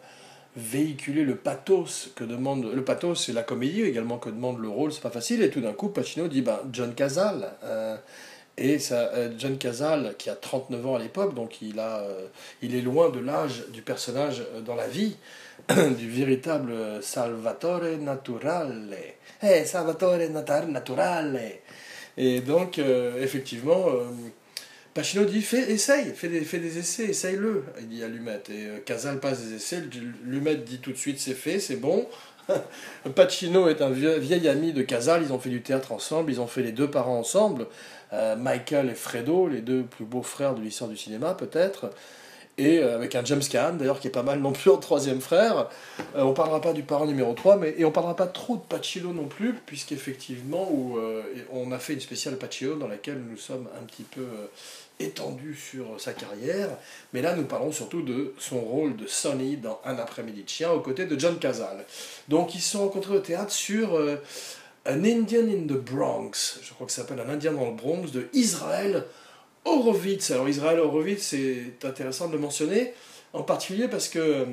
véhiculer 0.56 1.24
le 1.24 1.34
pathos 1.34 2.10
que 2.14 2.24
demande 2.24 2.64
le 2.72 2.84
pathos 2.84 3.26
c'est 3.26 3.32
la 3.34 3.42
comédie 3.42 3.82
également 3.82 4.16
que 4.16 4.30
demande 4.30 4.58
le 4.58 4.68
rôle 4.68 4.90
c'est 4.90 5.02
pas 5.02 5.10
facile 5.10 5.42
et 5.42 5.50
tout 5.50 5.60
d'un 5.60 5.74
coup 5.74 5.88
Pacino 5.90 6.28
dit 6.28 6.40
ben 6.40 6.58
John 6.72 6.94
Cazale 6.94 7.52
et 8.58 8.78
ça, 8.78 9.10
John 9.38 9.58
Cazale 9.58 10.14
qui 10.18 10.30
a 10.30 10.34
39 10.34 10.86
ans 10.86 10.94
à 10.96 10.98
l'époque 10.98 11.34
donc 11.34 11.60
il 11.60 11.78
a 11.78 12.02
il 12.62 12.74
est 12.74 12.80
loin 12.80 13.10
de 13.10 13.18
l'âge 13.18 13.64
du 13.72 13.82
personnage 13.82 14.42
dans 14.64 14.74
la 14.74 14.88
vie 14.88 15.16
du 15.98 16.08
véritable 16.08 16.72
Salvatore 17.02 17.98
Naturale. 18.00 18.96
Eh, 19.42 19.64
Salvatore 19.64 20.18
Naturale. 20.68 21.40
Et 22.16 22.40
donc, 22.40 22.78
euh, 22.78 23.22
effectivement, 23.22 23.88
euh, 23.88 24.04
Pacino 24.94 25.24
dit 25.24 25.42
fais, 25.42 25.70
essaye, 25.70 26.12
fais 26.14 26.28
des, 26.28 26.40
fais 26.42 26.58
des 26.58 26.78
essais, 26.78 27.06
essaye-le. 27.06 27.64
Il 27.80 27.88
dit 27.88 28.04
à 28.04 28.08
Lumet. 28.08 28.42
Et 28.48 28.66
euh, 28.66 28.78
Casal 28.84 29.20
passe 29.20 29.42
des 29.42 29.56
essais. 29.56 29.82
Lumet 30.24 30.56
dit 30.56 30.78
tout 30.78 30.92
de 30.92 30.96
suite 30.96 31.18
c'est 31.18 31.34
fait, 31.34 31.58
c'est 31.58 31.76
bon. 31.76 32.06
Pacino 33.16 33.68
est 33.68 33.82
un 33.82 33.90
vieil, 33.90 34.48
ami 34.48 34.72
de 34.72 34.82
Casal. 34.82 35.22
Ils 35.22 35.32
ont 35.32 35.38
fait 35.38 35.50
du 35.50 35.62
théâtre 35.62 35.92
ensemble. 35.92 36.30
Ils 36.30 36.40
ont 36.40 36.46
fait 36.46 36.62
les 36.62 36.72
deux 36.72 36.90
parents 36.90 37.18
ensemble. 37.18 37.66
Michael 38.12 38.90
et 38.90 38.94
Fredo, 38.94 39.48
les 39.48 39.60
deux 39.60 39.82
plus 39.82 40.04
beaux 40.04 40.22
frères 40.22 40.54
de 40.54 40.62
l'histoire 40.62 40.88
du 40.88 40.96
cinéma, 40.96 41.34
peut-être 41.34 41.90
et 42.58 42.78
euh, 42.78 42.94
avec 42.94 43.14
un 43.14 43.24
James 43.24 43.42
Caan 43.50 43.74
d'ailleurs 43.74 44.00
qui 44.00 44.08
est 44.08 44.12
pas 44.12 44.22
mal 44.22 44.40
non 44.40 44.52
plus 44.52 44.70
en 44.70 44.78
troisième 44.78 45.20
frère. 45.20 45.68
Euh, 46.16 46.22
on 46.22 46.32
parlera 46.32 46.60
pas 46.60 46.72
du 46.72 46.82
parent 46.82 47.06
numéro 47.06 47.32
3, 47.34 47.56
mais, 47.56 47.74
et 47.76 47.84
on 47.84 47.90
parlera 47.90 48.16
pas 48.16 48.26
trop 48.26 48.56
de 48.56 48.62
Pacino 48.62 49.12
non 49.12 49.26
plus, 49.26 49.54
puisqu'effectivement 49.66 50.68
euh, 50.96 51.22
on 51.52 51.72
a 51.72 51.78
fait 51.78 51.94
une 51.94 52.00
spéciale 52.00 52.36
Pacino 52.36 52.76
dans 52.76 52.88
laquelle 52.88 53.20
nous 53.28 53.36
sommes 53.36 53.68
un 53.80 53.84
petit 53.84 54.04
peu 54.04 54.26
étendus 54.98 55.56
sur 55.56 56.00
sa 56.00 56.14
carrière, 56.14 56.70
mais 57.12 57.20
là 57.20 57.36
nous 57.36 57.44
parlons 57.44 57.70
surtout 57.70 58.00
de 58.00 58.32
son 58.38 58.60
rôle 58.60 58.96
de 58.96 59.06
Sonny 59.06 59.58
dans 59.58 59.78
Un 59.84 59.98
après-midi 59.98 60.42
de 60.42 60.48
chien 60.48 60.70
aux 60.70 60.80
côtés 60.80 61.04
de 61.04 61.20
John 61.20 61.38
Cazale. 61.38 61.84
Donc 62.28 62.54
ils 62.54 62.60
se 62.60 62.72
sont 62.72 62.80
rencontrés 62.80 63.16
au 63.16 63.20
théâtre 63.20 63.52
sur 63.52 63.98
An 64.88 65.04
Indian 65.04 65.48
in 65.48 65.66
the 65.66 65.78
Bronx, 65.78 66.60
je 66.62 66.72
crois 66.72 66.86
que 66.86 66.92
ça 66.92 67.02
s'appelle 67.02 67.20
Un 67.20 67.28
Indien 67.28 67.52
dans 67.52 67.66
le 67.66 67.74
Bronx, 67.74 68.12
de 68.12 68.28
Israël 68.32 69.04
Horowitz. 69.64 70.30
Alors 70.30 70.48
Israël 70.48 70.78
Horowitz, 70.78 71.22
c'est 71.22 71.84
intéressant 71.84 72.28
de 72.28 72.34
le 72.34 72.38
mentionner, 72.38 72.92
en 73.32 73.42
particulier 73.42 73.88
parce 73.88 74.08
que 74.08 74.18
euh, 74.18 74.44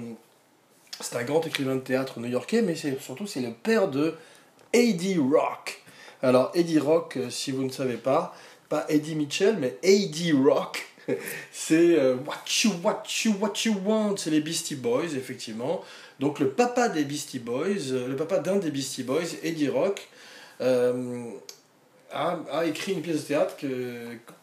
c'est 0.99 1.15
un 1.17 1.23
grand 1.23 1.45
écrivain 1.45 1.75
de 1.75 1.81
théâtre 1.81 2.19
new-yorkais, 2.19 2.61
mais 2.61 2.75
surtout 2.75 3.27
c'est 3.27 3.41
le 3.41 3.51
père 3.51 3.89
de 3.89 4.15
Eddie 4.73 5.19
Rock. 5.19 5.81
Alors 6.21 6.51
Eddie 6.55 6.79
Rock, 6.79 7.17
euh, 7.17 7.29
si 7.29 7.51
vous 7.51 7.63
ne 7.63 7.71
savez 7.71 7.97
pas, 7.97 8.35
pas 8.69 8.85
Eddie 8.89 9.15
Mitchell, 9.15 9.57
mais 9.59 9.77
Eddie 9.83 10.31
Rock, 10.31 10.83
c'est 11.51 11.99
euh, 11.99 12.15
What 12.25 12.43
You 12.63 12.71
What 12.83 13.03
You 13.23 13.35
What 13.39 13.53
You 13.65 13.75
Want, 13.85 14.17
c'est 14.17 14.31
les 14.31 14.41
Beastie 14.41 14.75
Boys 14.75 15.15
effectivement. 15.15 15.83
Donc 16.19 16.39
le 16.39 16.49
papa 16.49 16.89
des 16.89 17.03
Beastie 17.03 17.39
Boys, 17.39 17.91
le 17.91 18.15
papa 18.15 18.39
d'un 18.39 18.55
des 18.55 18.71
Beastie 18.71 19.03
Boys, 19.03 19.35
Eddie 19.43 19.69
Rock, 19.69 20.07
a, 22.11 22.65
écrit 22.65 22.93
une 22.93 23.01
pièce 23.01 23.23
de 23.23 23.27
théâtre 23.27 23.55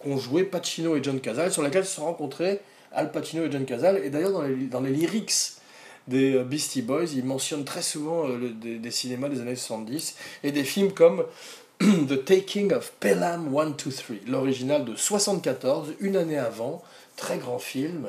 qu'ont 0.00 0.18
joué 0.18 0.44
Pacino 0.44 0.96
et 0.96 1.02
John 1.02 1.20
Cazale, 1.20 1.52
sur 1.52 1.62
laquelle 1.62 1.84
se 1.84 1.96
sont 1.96 2.04
rencontrés 2.04 2.60
Al 2.92 3.12
Pacino 3.12 3.44
et 3.44 3.50
John 3.50 3.64
Cazale. 3.64 4.02
Et 4.04 4.10
d'ailleurs, 4.10 4.32
dans 4.32 4.42
les, 4.42 4.54
dans 4.66 4.80
les 4.80 4.90
lyrics 4.90 5.60
des 6.08 6.34
euh, 6.34 6.44
Beastie 6.44 6.82
Boys, 6.82 7.12
ils 7.14 7.24
mentionnent 7.24 7.64
très 7.64 7.82
souvent 7.82 8.28
euh, 8.28 8.52
des, 8.54 8.90
cinémas 8.90 9.28
des 9.28 9.40
années 9.40 9.56
70 9.56 10.16
et 10.42 10.52
des 10.52 10.64
films 10.64 10.92
comme 10.92 11.24
The 11.80 12.24
Taking 12.24 12.72
of 12.72 12.92
Pelham 13.00 13.50
123, 13.54 14.16
l'original 14.26 14.84
de 14.84 14.96
74, 14.96 15.94
une 16.00 16.16
année 16.16 16.38
avant, 16.38 16.82
très 17.16 17.38
grand 17.38 17.58
film. 17.58 18.08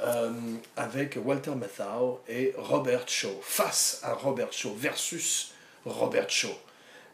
Euh, 0.00 0.30
avec 0.76 1.18
Walter 1.24 1.56
Matthau 1.56 2.20
et 2.28 2.54
Robert 2.56 3.08
Shaw, 3.08 3.36
face 3.42 4.00
à 4.04 4.12
Robert 4.12 4.52
Shaw 4.52 4.72
versus 4.72 5.50
Robert 5.84 6.30
Shaw. 6.30 6.54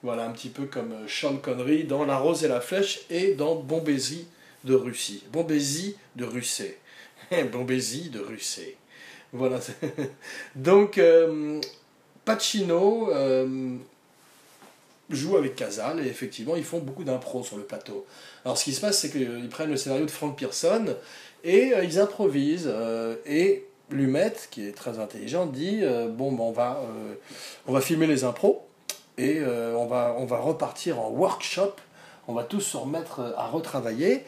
Voilà, 0.05 0.27
un 0.27 0.33
petit 0.33 0.51
peu 0.51 0.67
comme 0.67 0.93
euh, 0.93 1.09
Sean 1.09 1.39
Connery 1.39 1.85
dans 1.85 2.05
La 2.05 2.19
Rose 2.19 2.45
et 2.45 2.49
la 2.49 2.61
Flèche 2.61 3.07
et 3.09 3.33
dans 3.33 3.55
Bombézy 3.55 4.27
de 4.65 4.75
Russie. 4.75 5.25
Bombézy 5.33 5.97
de 6.15 6.27
Russie. 6.27 6.75
Bombézy 7.53 8.11
de 8.11 8.21
Russie. 8.21 8.75
Voilà. 9.33 9.61
Donc, 10.57 10.99
euh, 10.99 11.59
Pacino 12.27 13.11
euh, 13.15 13.77
joue 15.09 15.39
avec 15.39 15.57
Casal 15.57 16.05
et 16.05 16.09
effectivement, 16.11 16.55
ils 16.55 16.65
font 16.65 16.81
beaucoup 16.81 17.05
d'impro 17.05 17.43
sur 17.43 17.57
le 17.57 17.63
plateau. 17.63 18.05
Alors, 18.45 18.59
ce 18.59 18.65
qui 18.65 18.75
se 18.75 18.83
passe, 18.83 18.99
c'est 18.99 19.11
qu'ils 19.11 19.49
prennent 19.49 19.71
le 19.71 19.79
scénario 19.79 20.05
de 20.05 20.11
Frank 20.11 20.37
Pearson 20.37 20.85
et 21.45 21.73
ils 21.83 21.99
improvisent. 21.99 22.71
et 23.25 23.65
Lumet, 23.91 24.35
qui 24.51 24.67
est 24.67 24.73
très 24.73 24.99
intelligent, 24.99 25.47
dit 25.47 25.81
Bon, 26.11 26.31
ben, 26.33 26.43
on, 26.43 26.53
va, 26.53 26.83
on 27.67 27.73
va 27.73 27.81
filmer 27.81 28.07
les 28.07 28.25
impros 28.25 28.69
et 29.19 29.39
euh, 29.39 29.75
on, 29.77 29.87
va, 29.87 30.17
on 30.19 30.25
va 30.25 30.39
repartir 30.39 31.01
en 31.01 31.11
workshop, 31.11 31.75
on 32.27 32.35
va 32.35 32.45
tous 32.45 32.61
se 32.61 32.77
remettre 32.77 33.21
euh, 33.21 33.33
à 33.37 33.47
retravailler 33.47 34.25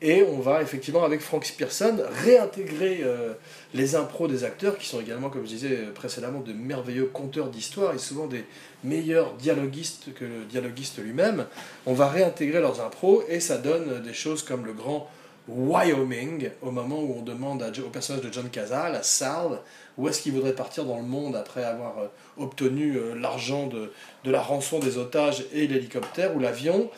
et 0.00 0.22
on 0.22 0.38
va 0.38 0.62
effectivement 0.62 1.02
avec 1.02 1.20
Frank 1.20 1.44
Spearson 1.44 1.96
réintégrer 2.24 3.00
euh, 3.02 3.32
les 3.74 3.96
impros 3.96 4.28
des 4.28 4.44
acteurs 4.44 4.78
qui 4.78 4.86
sont 4.86 5.00
également, 5.00 5.28
comme 5.28 5.42
je 5.42 5.48
disais 5.48 5.76
précédemment, 5.92 6.40
de 6.40 6.52
merveilleux 6.52 7.06
conteurs 7.06 7.48
d'histoire 7.48 7.94
et 7.94 7.98
souvent 7.98 8.26
des 8.26 8.44
meilleurs 8.84 9.34
dialoguistes 9.34 10.14
que 10.14 10.24
le 10.24 10.44
dialoguiste 10.48 10.98
lui-même. 10.98 11.46
On 11.84 11.94
va 11.94 12.06
réintégrer 12.06 12.60
leurs 12.60 12.80
impros 12.80 13.24
et 13.28 13.40
ça 13.40 13.58
donne 13.58 14.00
des 14.02 14.14
choses 14.14 14.44
comme 14.44 14.64
le 14.64 14.72
grand 14.72 15.10
Wyoming, 15.48 16.50
au 16.60 16.70
moment 16.70 17.00
où 17.00 17.16
on 17.18 17.22
demande 17.22 17.64
au 17.84 17.88
personnage 17.88 18.22
de 18.22 18.30
John 18.30 18.50
Cazale, 18.50 18.94
à 18.94 19.02
Sal, 19.02 19.60
où 19.98 20.08
est-ce 20.08 20.22
qu'il 20.22 20.32
voudrait 20.32 20.54
partir 20.54 20.84
dans 20.84 20.96
le 20.96 21.02
monde 21.02 21.36
après 21.36 21.64
avoir 21.64 21.98
euh, 21.98 22.06
obtenu 22.38 22.94
euh, 22.94 23.14
l'argent 23.14 23.66
de, 23.66 23.90
la 24.24 24.40
rançon 24.40 24.78
des 24.78 24.96
otages 24.96 25.44
et 25.52 25.66
l'hélicoptère 25.66 26.34
ou 26.36 26.38
l'avion, 26.38 26.88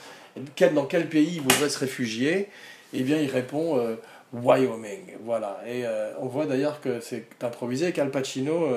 dans 0.75 0.85
quel 0.85 1.09
pays 1.09 1.37
il 1.37 1.41
voudrait 1.41 1.71
se 1.71 1.79
réfugier, 1.79 2.49
eh 2.93 3.03
bien 3.03 3.17
il 3.17 3.31
répond 3.31 3.79
euh, 3.79 3.97
Wyoming. 4.33 5.15
Voilà. 5.25 5.61
Et 5.67 5.85
on 6.21 6.27
voit 6.27 6.47
d'ailleurs 6.47 6.81
que 6.81 7.01
c'est 7.01 7.25
improvisé, 7.43 7.91
qu'Al 7.91 8.13
Pacino 8.13 8.69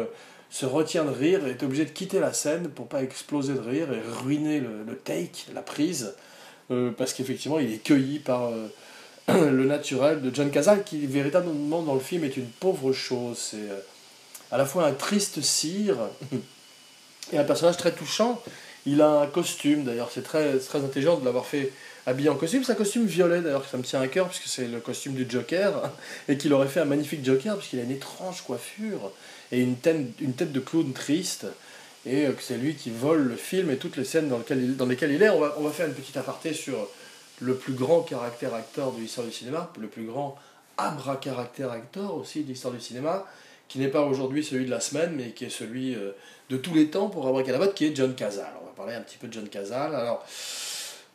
se 0.49 0.65
retient 0.65 1.03
de 1.03 1.11
rire, 1.11 1.45
est 1.45 1.61
obligé 1.61 1.85
de 1.85 1.91
quitter 1.91 2.19
la 2.19 2.33
scène 2.33 2.69
pour 2.69 2.87
pas 2.87 3.03
exploser 3.03 3.53
de 3.53 3.59
rire 3.59 3.93
et 3.93 4.01
ruiner 4.23 4.59
le, 4.59 4.95
take, 4.95 5.51
la 5.53 5.61
prise, 5.61 6.15
parce 6.97 7.13
qu'effectivement 7.13 7.59
il 7.59 7.71
est 7.71 7.83
cueilli 7.83 8.17
par 8.17 8.49
le 9.27 9.65
naturel 9.65 10.23
de 10.23 10.33
John 10.33 10.49
Cazale, 10.49 10.83
qui 10.83 11.05
véritablement 11.05 11.83
dans 11.83 11.93
le 11.93 11.99
film 11.99 12.23
est 12.23 12.35
une 12.35 12.49
pauvre 12.49 12.91
chose. 12.91 13.37
C'est 13.37 13.69
à 14.53 14.57
la 14.57 14.65
fois 14.67 14.85
un 14.85 14.93
triste 14.93 15.41
cire 15.41 15.97
et 17.31 17.39
un 17.39 17.43
personnage 17.43 17.77
très 17.77 17.91
touchant. 17.91 18.39
Il 18.85 19.01
a 19.01 19.09
un 19.21 19.25
costume, 19.25 19.83
d'ailleurs, 19.83 20.11
c'est 20.13 20.21
très, 20.21 20.59
très 20.59 20.77
intelligent 20.77 21.17
de 21.17 21.25
l'avoir 21.25 21.47
fait 21.47 21.71
habillé 22.05 22.29
en 22.29 22.35
costume. 22.35 22.63
C'est 22.63 22.73
un 22.73 22.75
costume 22.75 23.07
violet, 23.07 23.41
d'ailleurs, 23.41 23.65
ça 23.65 23.77
me 23.77 23.83
tient 23.83 23.99
à 23.99 24.07
cœur, 24.07 24.27
puisque 24.27 24.47
c'est 24.47 24.67
le 24.67 24.79
costume 24.79 25.13
du 25.13 25.25
Joker, 25.27 25.89
et 26.29 26.37
qu'il 26.37 26.53
aurait 26.53 26.67
fait 26.67 26.81
un 26.81 26.85
magnifique 26.85 27.25
Joker, 27.25 27.57
puisqu'il 27.57 27.79
a 27.79 27.83
une 27.83 27.91
étrange 27.91 28.43
coiffure 28.43 29.11
et 29.51 29.59
une 29.59 29.77
tête, 29.77 30.01
une 30.21 30.33
tête 30.33 30.51
de 30.51 30.59
clown 30.59 30.93
triste, 30.93 31.47
et 32.05 32.27
euh, 32.27 32.33
que 32.33 32.43
c'est 32.43 32.57
lui 32.57 32.75
qui 32.75 32.91
vole 32.91 33.23
le 33.23 33.35
film 33.35 33.71
et 33.71 33.77
toutes 33.77 33.97
les 33.97 34.05
scènes 34.05 34.29
dans 34.29 34.37
lesquelles 34.85 35.11
il, 35.11 35.23
est. 35.23 35.29
On 35.29 35.39
va, 35.39 35.55
on 35.57 35.63
va 35.63 35.71
faire 35.71 35.87
une 35.87 35.95
petite 35.95 36.17
aparté 36.17 36.53
sur 36.53 36.89
le 37.39 37.55
plus 37.55 37.73
grand 37.73 38.01
caractère 38.01 38.53
acteur 38.53 38.91
de 38.91 38.99
l'histoire 38.99 39.25
du 39.25 39.33
cinéma, 39.33 39.71
le 39.79 39.87
plus 39.87 40.05
grand 40.05 40.37
abra-caractère 40.77 41.71
acteur 41.71 42.13
aussi 42.13 42.43
de 42.43 42.49
l'histoire 42.49 42.73
du 42.73 42.81
cinéma, 42.81 43.25
qui 43.73 43.79
n'est 43.79 43.87
pas 43.87 44.03
aujourd'hui 44.03 44.43
celui 44.43 44.65
de 44.65 44.69
la 44.69 44.79
semaine, 44.79 45.13
mais 45.17 45.31
qui 45.31 45.45
est 45.45 45.49
celui 45.49 45.95
euh, 45.95 46.11
de 46.51 46.57
tous 46.57 46.75
les 46.75 46.91
temps 46.91 47.09
pour 47.09 47.27
Abracadabra, 47.27 47.69
qui 47.69 47.87
est 47.87 47.95
John 47.95 48.13
Cazale. 48.13 48.53
On 48.61 48.65
va 48.67 48.71
parler 48.77 48.93
un 48.93 49.01
petit 49.01 49.17
peu 49.17 49.27
de 49.27 49.33
John 49.33 49.49
Cazale. 49.49 49.95
Alors, 49.95 50.23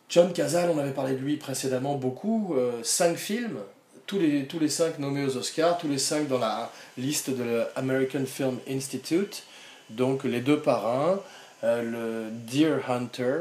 John 0.08 0.32
Cazale, 0.32 0.68
on 0.74 0.78
avait 0.78 0.90
parlé 0.90 1.12
de 1.12 1.20
lui 1.20 1.36
précédemment 1.36 1.94
beaucoup, 1.94 2.56
euh, 2.56 2.72
cinq 2.82 3.16
films, 3.16 3.60
tous 4.08 4.18
les, 4.18 4.46
tous 4.46 4.58
les 4.58 4.68
cinq 4.68 4.98
nommés 4.98 5.24
aux 5.24 5.36
Oscars, 5.36 5.78
tous 5.78 5.86
les 5.86 5.98
cinq 5.98 6.26
dans 6.26 6.40
la 6.40 6.72
liste 6.96 7.30
de 7.30 7.44
l'American 7.76 8.26
Film 8.26 8.58
Institute, 8.68 9.44
donc 9.90 10.24
les 10.24 10.40
deux 10.40 10.58
parrains, 10.58 11.20
euh, 11.62 11.82
le 11.82 12.30
Deer 12.50 12.80
Hunter, 12.88 13.40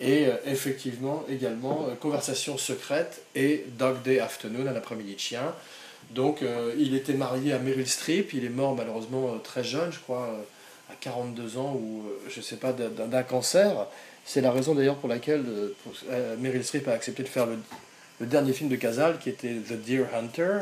et 0.00 0.26
euh, 0.26 0.32
effectivement, 0.46 1.24
également, 1.30 1.90
Conversation 2.00 2.58
secrète 2.58 3.22
et 3.36 3.66
Dog 3.78 4.02
Day 4.02 4.18
Afternoon, 4.18 4.66
à 4.66 4.72
l'après-midi 4.72 5.14
de 5.14 5.20
chien. 5.20 5.54
Donc, 6.14 6.42
euh, 6.42 6.74
il 6.78 6.94
était 6.94 7.14
marié 7.14 7.52
à 7.52 7.58
Meryl 7.58 7.88
Streep. 7.88 8.32
Il 8.34 8.44
est 8.44 8.50
mort 8.50 8.74
malheureusement 8.74 9.38
très 9.42 9.64
jeune, 9.64 9.90
je 9.92 9.98
crois, 9.98 10.28
à 10.90 10.94
42 11.00 11.58
ans, 11.58 11.74
ou 11.74 12.02
je 12.28 12.38
ne 12.38 12.44
sais 12.44 12.56
pas, 12.56 12.72
d'un 12.72 13.22
cancer. 13.22 13.86
C'est 14.24 14.40
la 14.40 14.52
raison 14.52 14.74
d'ailleurs 14.74 14.96
pour 14.96 15.08
laquelle 15.08 15.44
Meryl 16.38 16.64
Streep 16.64 16.86
a 16.88 16.92
accepté 16.92 17.22
de 17.22 17.28
faire 17.28 17.46
le, 17.46 17.58
le, 18.20 18.26
dernier 18.26 18.52
film 18.52 18.68
de 18.68 18.76
Casal, 18.76 19.18
qui 19.18 19.30
était 19.30 19.54
The 19.54 19.72
Deer 19.72 20.04
Hunter, 20.14 20.60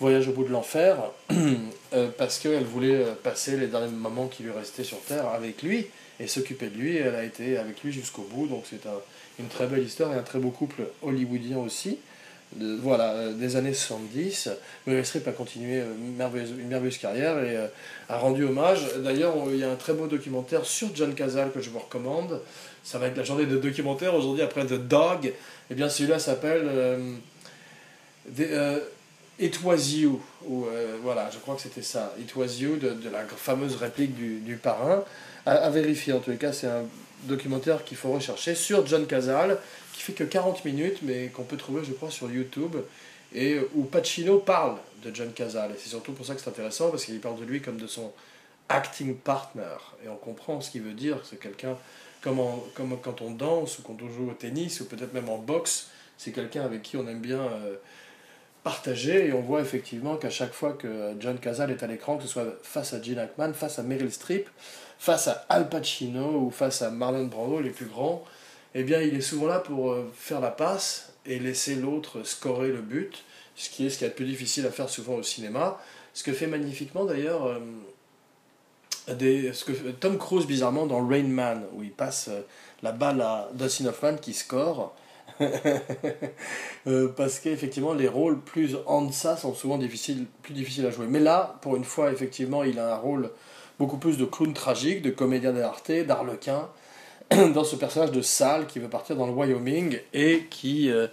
Voyage 0.00 0.28
au 0.28 0.32
bout 0.32 0.44
de 0.44 0.50
l'enfer, 0.50 0.96
parce 2.18 2.40
qu'elle 2.40 2.64
voulait 2.64 3.04
passer 3.22 3.56
les 3.56 3.68
derniers 3.68 3.92
moments 3.92 4.26
qui 4.26 4.42
lui 4.42 4.50
restaient 4.50 4.84
sur 4.84 5.00
Terre 5.02 5.28
avec 5.28 5.62
lui 5.62 5.86
et 6.18 6.26
s'occuper 6.26 6.66
de 6.66 6.76
lui. 6.76 6.96
Elle 6.96 7.14
a 7.14 7.22
été 7.22 7.56
avec 7.56 7.82
lui 7.82 7.92
jusqu'au 7.92 8.22
bout, 8.22 8.48
donc 8.48 8.64
c'est 8.68 8.80
une 9.38 9.46
très 9.46 9.66
belle 9.66 9.84
histoire 9.84 10.12
et 10.12 10.18
un 10.18 10.22
très 10.22 10.40
beau 10.40 10.50
couple 10.50 10.82
hollywoodien 11.02 11.58
aussi. 11.58 11.98
Voilà, 12.56 13.12
euh, 13.14 13.32
des 13.32 13.56
années 13.56 13.74
70. 13.74 14.50
Meryl 14.86 15.04
Streep 15.04 15.26
a 15.26 15.32
continué 15.32 15.80
euh, 15.80 15.92
une 15.98 16.14
merveilleuse, 16.14 16.98
carrière 16.98 17.38
et 17.42 17.56
euh, 17.56 17.66
a 18.08 18.18
rendu 18.18 18.44
hommage. 18.44 18.86
D'ailleurs, 18.98 19.34
il 19.48 19.58
y 19.58 19.64
a 19.64 19.70
un 19.70 19.76
très 19.76 19.92
beau 19.92 20.06
documentaire 20.06 20.64
sur 20.64 20.94
John 20.94 21.14
Cazale 21.14 21.50
que 21.50 21.60
je 21.60 21.70
vous 21.70 21.80
recommande. 21.80 22.40
Ça 22.84 22.98
va 22.98 23.08
être 23.08 23.16
la 23.16 23.24
journée 23.24 23.46
de 23.46 23.56
documentaire 23.56 24.14
aujourd'hui 24.14 24.42
après 24.42 24.64
The 24.66 24.74
Dog. 24.74 25.32
Eh 25.70 25.74
bien, 25.74 25.88
celui-là 25.88 26.18
s'appelle 26.18 26.68
It 29.40 29.58
Was 29.64 29.90
You. 29.94 30.22
Ou, 30.46 30.66
voilà, 31.02 31.30
je 31.32 31.38
crois 31.38 31.56
que 31.56 31.62
c'était 31.62 31.82
ça. 31.82 32.14
It 32.20 32.36
Was 32.36 32.58
You, 32.60 32.76
de, 32.76 33.08
la 33.10 33.24
fameuse 33.24 33.76
réplique 33.76 34.14
du, 34.14 34.56
parrain 34.62 35.02
à, 35.46 35.70
vérifier. 35.70 36.12
En 36.12 36.20
tous 36.20 36.30
les 36.30 36.36
cas, 36.36 36.52
c'est 36.52 36.66
un 36.66 36.84
documentaire 37.22 37.84
qu'il 37.84 37.96
faut 37.96 38.12
rechercher 38.12 38.54
sur 38.54 38.86
John 38.86 39.06
qui 39.06 39.14
fait 40.04 40.12
que 40.12 40.24
40 40.24 40.64
minutes, 40.64 40.98
mais 41.02 41.28
qu'on 41.28 41.44
peut 41.44 41.56
trouver, 41.56 41.82
je 41.84 41.92
crois, 41.92 42.10
sur 42.10 42.30
YouTube, 42.30 42.76
et 43.34 43.58
où 43.74 43.84
Pacino 43.84 44.38
parle 44.38 44.76
de 45.02 45.14
John 45.14 45.32
Cazale. 45.32 45.72
Et 45.72 45.78
c'est 45.78 45.88
surtout 45.88 46.12
pour 46.12 46.26
ça 46.26 46.34
que 46.34 46.40
c'est 46.40 46.50
intéressant, 46.50 46.90
parce 46.90 47.04
qu'il 47.04 47.20
parle 47.20 47.38
de 47.40 47.44
lui 47.44 47.60
comme 47.60 47.78
de 47.78 47.86
son 47.86 48.12
acting 48.68 49.14
partner. 49.16 49.76
Et 50.04 50.08
on 50.08 50.16
comprend 50.16 50.60
ce 50.60 50.70
qu'il 50.70 50.82
veut 50.82 50.92
dire. 50.92 51.18
C'est 51.24 51.40
quelqu'un, 51.40 51.76
comme, 52.20 52.40
comme 52.74 52.98
quand 53.00 53.22
on 53.22 53.30
danse, 53.30 53.78
ou 53.78 53.82
quand 53.82 53.96
on 54.02 54.10
joue 54.10 54.30
au 54.30 54.34
tennis, 54.34 54.80
ou 54.80 54.86
peut-être 54.86 55.14
même 55.14 55.28
en 55.28 55.38
boxe, 55.38 55.88
c'est 56.18 56.32
quelqu'un 56.32 56.64
avec 56.64 56.82
qui 56.82 56.96
on 56.96 57.08
aime 57.08 57.20
bien... 57.20 57.40
Euh, 57.40 57.76
partager 58.64 59.28
et 59.28 59.32
on 59.34 59.42
voit 59.42 59.60
effectivement 59.60 60.16
qu'à 60.16 60.30
chaque 60.30 60.54
fois 60.54 60.72
que 60.72 61.14
John 61.20 61.38
Cazale 61.38 61.70
est 61.70 61.82
à 61.82 61.86
l'écran, 61.86 62.16
que 62.16 62.22
ce 62.22 62.30
soit 62.30 62.58
face 62.62 62.94
à 62.94 63.02
Gene 63.02 63.18
Hackman, 63.18 63.52
face 63.52 63.78
à 63.78 63.82
Meryl 63.82 64.10
Streep, 64.10 64.48
face 64.98 65.28
à 65.28 65.44
Al 65.50 65.68
Pacino 65.68 66.40
ou 66.40 66.50
face 66.50 66.80
à 66.80 66.90
Marlon 66.90 67.26
Brando, 67.26 67.60
les 67.60 67.70
plus 67.70 67.84
grands, 67.84 68.24
eh 68.74 68.82
bien, 68.82 69.00
il 69.00 69.14
est 69.14 69.20
souvent 69.20 69.46
là 69.46 69.60
pour 69.60 69.92
euh, 69.92 70.10
faire 70.14 70.40
la 70.40 70.50
passe 70.50 71.12
et 71.26 71.38
laisser 71.38 71.76
l'autre 71.76 72.24
scorer 72.24 72.68
le 72.68 72.80
but, 72.80 73.24
ce 73.54 73.70
qui 73.70 73.86
est 73.86 73.90
ce 73.90 73.98
qui 73.98 74.04
est 74.04 74.08
le 74.08 74.14
plus 74.14 74.26
difficile 74.26 74.66
à 74.66 74.70
faire 74.70 74.88
souvent 74.88 75.14
au 75.14 75.22
cinéma. 75.22 75.80
Ce 76.12 76.24
que 76.24 76.32
fait 76.32 76.48
magnifiquement 76.48 77.04
d'ailleurs 77.04 77.46
euh, 77.46 77.60
Tom 80.00 80.18
Cruise 80.18 80.46
bizarrement 80.46 80.86
dans 80.86 81.06
Rain 81.06 81.22
Man, 81.22 81.64
où 81.74 81.82
il 81.84 81.92
passe 81.92 82.28
euh, 82.28 82.40
la 82.82 82.90
balle 82.92 83.20
à 83.20 83.48
Dustin 83.54 83.86
Hoffman 83.86 84.16
qui 84.16 84.34
score. 84.34 84.94
parce 87.16 87.40
qu'effectivement 87.40 87.92
les 87.92 88.06
rôles 88.06 88.40
plus 88.40 88.76
en 88.86 89.02
deçà 89.02 89.36
sont 89.36 89.52
souvent 89.52 89.78
plus 89.78 90.54
difficiles 90.54 90.86
à 90.86 90.90
jouer. 90.90 91.06
Mais 91.08 91.18
là, 91.18 91.56
pour 91.60 91.74
une 91.74 91.82
fois, 91.84 92.12
effectivement, 92.12 92.62
il 92.62 92.78
a 92.78 92.94
un 92.94 92.98
rôle 92.98 93.30
beaucoup 93.78 93.96
plus 93.96 94.16
de 94.16 94.24
clown 94.24 94.54
tragique, 94.54 95.02
de 95.02 95.10
comédien 95.10 95.52
d'arte, 95.52 95.90
d'arlequin, 95.90 96.68
dans 97.54 97.64
ce 97.64 97.76
personnage 97.76 98.12
de 98.12 98.22
Sal 98.22 98.66
qui 98.66 98.78
veut 98.78 98.88
partir 98.88 99.16
dans 99.16 99.26
le 99.26 99.32
Wyoming 99.32 99.98
et 100.12 100.46
qui 100.50 100.90
euh, 100.90 101.06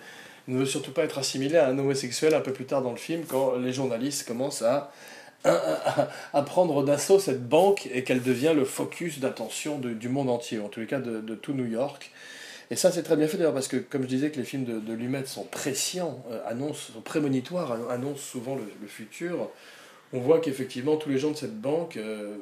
ne 0.47 0.59
veut 0.59 0.65
surtout 0.65 0.91
pas 0.91 1.03
être 1.03 1.17
assimilé 1.17 1.57
à 1.57 1.67
un 1.67 1.77
homosexuel 1.77 2.33
un 2.33 2.41
peu 2.41 2.53
plus 2.53 2.65
tard 2.65 2.81
dans 2.81 2.91
le 2.91 2.97
film 2.97 3.23
quand 3.27 3.55
les 3.55 3.73
journalistes 3.73 4.27
commencent 4.27 4.61
à, 4.61 4.91
à, 5.43 6.41
prendre 6.43 6.83
d'assaut 6.83 7.19
cette 7.19 7.47
banque 7.47 7.89
et 7.93 8.03
qu'elle 8.03 8.21
devient 8.21 8.53
le 8.55 8.65
focus 8.65 9.19
d'attention 9.19 9.79
du 9.79 10.09
monde 10.09 10.29
entier, 10.29 10.59
en 10.59 10.67
tous 10.67 10.81
les 10.81 10.87
cas 10.87 10.99
de, 10.99 11.35
tout 11.35 11.53
New 11.53 11.65
York. 11.65 12.11
Et 12.69 12.75
ça, 12.75 12.91
c'est 12.91 13.03
très 13.03 13.17
bien 13.17 13.27
fait 13.27 13.37
d'ailleurs 13.37 13.53
parce 13.53 13.67
que, 13.67 13.77
comme 13.77 14.03
je 14.03 14.07
disais, 14.07 14.31
que 14.31 14.37
les 14.37 14.45
films 14.45 14.63
de, 14.63 14.79
de 14.79 14.93
Lumet 14.93 15.25
sont 15.25 15.43
prescients, 15.43 16.23
euh, 16.31 16.39
annoncent, 16.47 16.93
sont 16.93 17.01
prémonitoires, 17.01 17.75
annoncent 17.89 18.21
souvent 18.21 18.55
le 18.55 18.87
futur 18.87 19.49
on 20.13 20.19
voit 20.19 20.39
qu'effectivement 20.39 20.97
tous 20.97 21.09
les 21.09 21.17
gens 21.17 21.31
de 21.31 21.37
cette 21.37 21.59
banque 21.59 21.97
euh, 21.97 22.37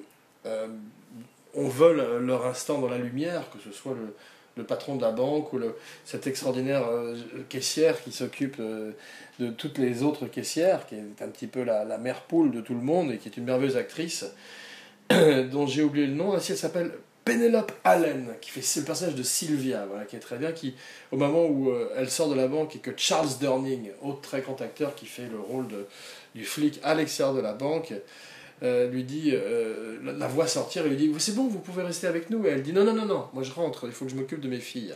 on 1.55 1.67
veut 1.67 2.19
leur 2.21 2.45
instant 2.45 2.79
dans 2.79 2.89
la 2.89 2.97
lumière, 2.97 3.49
que 3.51 3.57
ce 3.59 3.75
soit 3.75 3.93
le, 3.93 4.13
patron 4.65 4.97
de 4.97 5.01
la 5.01 5.11
banque 5.11 5.53
ou 5.53 5.59
cette 6.03 6.27
extraordinaire 6.27 6.85
euh, 6.85 7.15
caissière 7.47 8.03
qui 8.03 8.11
s'occupe 8.11 8.59
de 8.59 9.49
toutes 9.51 9.77
les 9.77 10.03
autres 10.03 10.25
caissières, 10.25 10.85
qui 10.85 10.95
est 10.95 11.23
un 11.23 11.29
petit 11.29 11.47
peu 11.47 11.63
la, 11.63 11.97
mère 11.97 12.23
poule 12.23 12.51
de 12.51 12.59
tout 12.59 12.73
le 12.73 12.81
monde 12.81 13.09
et 13.09 13.19
qui 13.19 13.29
est 13.29 13.37
une 13.37 13.45
merveilleuse 13.45 13.77
actrice, 13.77 14.25
dont 15.09 15.65
j'ai 15.65 15.81
oublié 15.81 16.07
le 16.07 16.13
nom, 16.13 16.35
elle 16.35 16.41
s'appelle 16.41 16.91
Penelope 17.23 17.71
Allen, 17.85 18.33
qui 18.41 18.49
fait 18.49 18.79
le 18.81 18.85
personnage 18.85 19.15
de 19.15 19.23
Sylvia, 19.23 19.87
qui 20.09 20.17
est 20.17 20.19
très 20.19 20.37
bien, 20.37 20.51
qui, 20.51 20.75
au 21.13 21.15
moment 21.15 21.45
où 21.45 21.71
elle 21.95 22.09
sort 22.09 22.27
de 22.27 22.35
la 22.35 22.49
banque 22.49 22.75
et 22.75 22.79
que 22.79 22.91
Charles 22.97 23.29
Durning, 23.39 23.91
autre 24.01 24.19
très 24.19 24.41
grand 24.41 24.59
acteur 24.61 24.93
qui 24.93 25.05
fait 25.05 25.29
le 25.31 25.39
rôle 25.39 25.69
de, 25.69 25.87
du 26.35 26.43
flic 26.43 26.81
à 26.83 26.95
l'extérieur 26.95 27.33
de 27.33 27.41
la 27.41 27.53
banque, 27.53 27.93
euh, 28.63 28.89
lui 28.89 29.03
dit, 29.03 29.31
euh, 29.33 29.97
la, 30.03 30.27
voit 30.27 30.47
sortir 30.47 30.85
et 30.85 30.89
lui 30.89 30.97
dit 30.97 31.13
C'est 31.19 31.35
bon, 31.35 31.47
vous 31.47 31.59
pouvez 31.59 31.83
rester 31.83 32.07
avec 32.07 32.29
nous. 32.29 32.45
Et 32.45 32.49
elle 32.49 32.63
dit 32.63 32.73
Non, 32.73 32.83
non, 32.83 32.93
non, 32.93 33.05
non, 33.05 33.27
moi 33.33 33.43
je 33.43 33.51
rentre, 33.51 33.85
il 33.85 33.91
faut 33.91 34.05
que 34.05 34.11
je 34.11 34.15
m'occupe 34.15 34.41
de 34.41 34.49
mes 34.49 34.59
filles. 34.59 34.95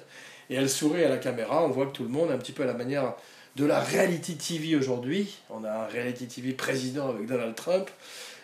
Et 0.49 0.55
elle 0.55 0.69
sourit 0.69 1.03
à 1.03 1.09
la 1.09 1.17
caméra, 1.17 1.63
on 1.63 1.69
voit 1.69 1.85
que 1.85 1.93
tout 1.93 2.03
le 2.03 2.09
monde, 2.09 2.31
un 2.31 2.37
petit 2.37 2.51
peu 2.51 2.63
à 2.63 2.65
la 2.67 2.73
manière 2.73 3.15
de 3.55 3.65
la 3.65 3.79
reality 3.79 4.35
TV 4.35 4.75
aujourd'hui, 4.75 5.37
on 5.49 5.63
a 5.63 5.71
un 5.71 5.87
reality 5.87 6.27
TV 6.27 6.53
président 6.53 7.09
avec 7.09 7.27
Donald 7.27 7.55
Trump, 7.55 7.89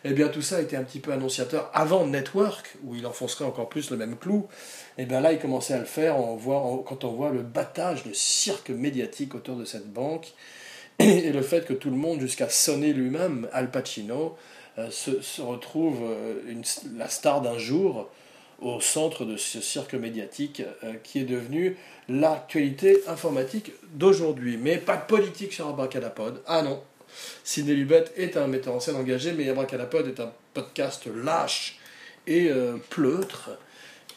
et 0.06 0.12
eh 0.12 0.14
bien 0.14 0.30
tout 0.30 0.42
ça 0.42 0.62
était 0.62 0.78
un 0.78 0.84
petit 0.84 1.00
peu 1.00 1.12
annonciateur 1.12 1.70
avant 1.74 2.08
Network, 2.08 2.78
où 2.86 2.96
il 2.96 3.06
enfoncerait 3.06 3.44
encore 3.44 3.68
plus 3.68 3.92
le 3.92 3.98
même 3.98 4.16
clou. 4.16 4.48
Et 4.98 5.02
eh 5.02 5.06
bien 5.06 5.20
là, 5.20 5.34
il 5.34 5.40
commençait 5.40 5.74
à 5.74 5.80
le 5.80 5.86
faire 5.86 6.18
on 6.18 6.38
voit, 6.38 6.84
quand 6.88 7.04
on 7.04 7.12
voit 7.12 7.32
le 7.32 7.42
battage, 7.42 8.06
le 8.06 8.14
cirque 8.14 8.70
médiatique 8.70 9.36
autour 9.36 9.58
de 9.58 9.66
cette 9.66 9.92
banque 9.92 10.32
et 11.00 11.32
le 11.32 11.42
fait 11.42 11.66
que 11.66 11.74
tout 11.74 11.90
le 11.90 11.98
monde, 11.98 12.22
jusqu'à 12.22 12.48
sonner 12.48 12.94
lui-même, 12.94 13.50
Al 13.52 13.72
Pacino, 13.72 14.38
euh, 14.80 14.90
se, 14.92 15.42
retrouve 15.42 16.00
euh, 16.04 16.62
la 16.98 17.10
star 17.10 17.42
d'un 17.42 17.58
jour 17.58 18.10
au 18.62 18.82
centre 18.82 19.26
de 19.26 19.38
ce 19.38 19.62
cirque 19.62 19.94
médiatique 19.94 20.64
qui 21.04 21.20
est 21.20 21.24
devenu 21.24 21.78
l'actualité 22.10 23.02
informatique 23.08 23.72
d'aujourd'hui. 23.94 24.58
Mais 24.58 24.78
pas 24.78 24.98
de 24.98 25.06
politique 25.06 25.54
sur 25.54 25.70
Abracadapod. 25.70 26.42
Ah 26.46 26.62
non. 26.62 26.84
Sidney 27.46 27.74
Lumet 27.74 28.04
est 28.18 28.36
un 28.36 28.48
metteur 28.48 28.76
en 28.76 28.82
scène 28.82 28.98
engagé, 28.98 29.32
mais 29.32 29.48
Abracadapod 29.48 30.08
est 30.08 30.20
un 30.20 30.34
podcast 30.54 31.08
lâche 31.24 31.80
et 32.28 32.52
pleutre. 32.90 33.52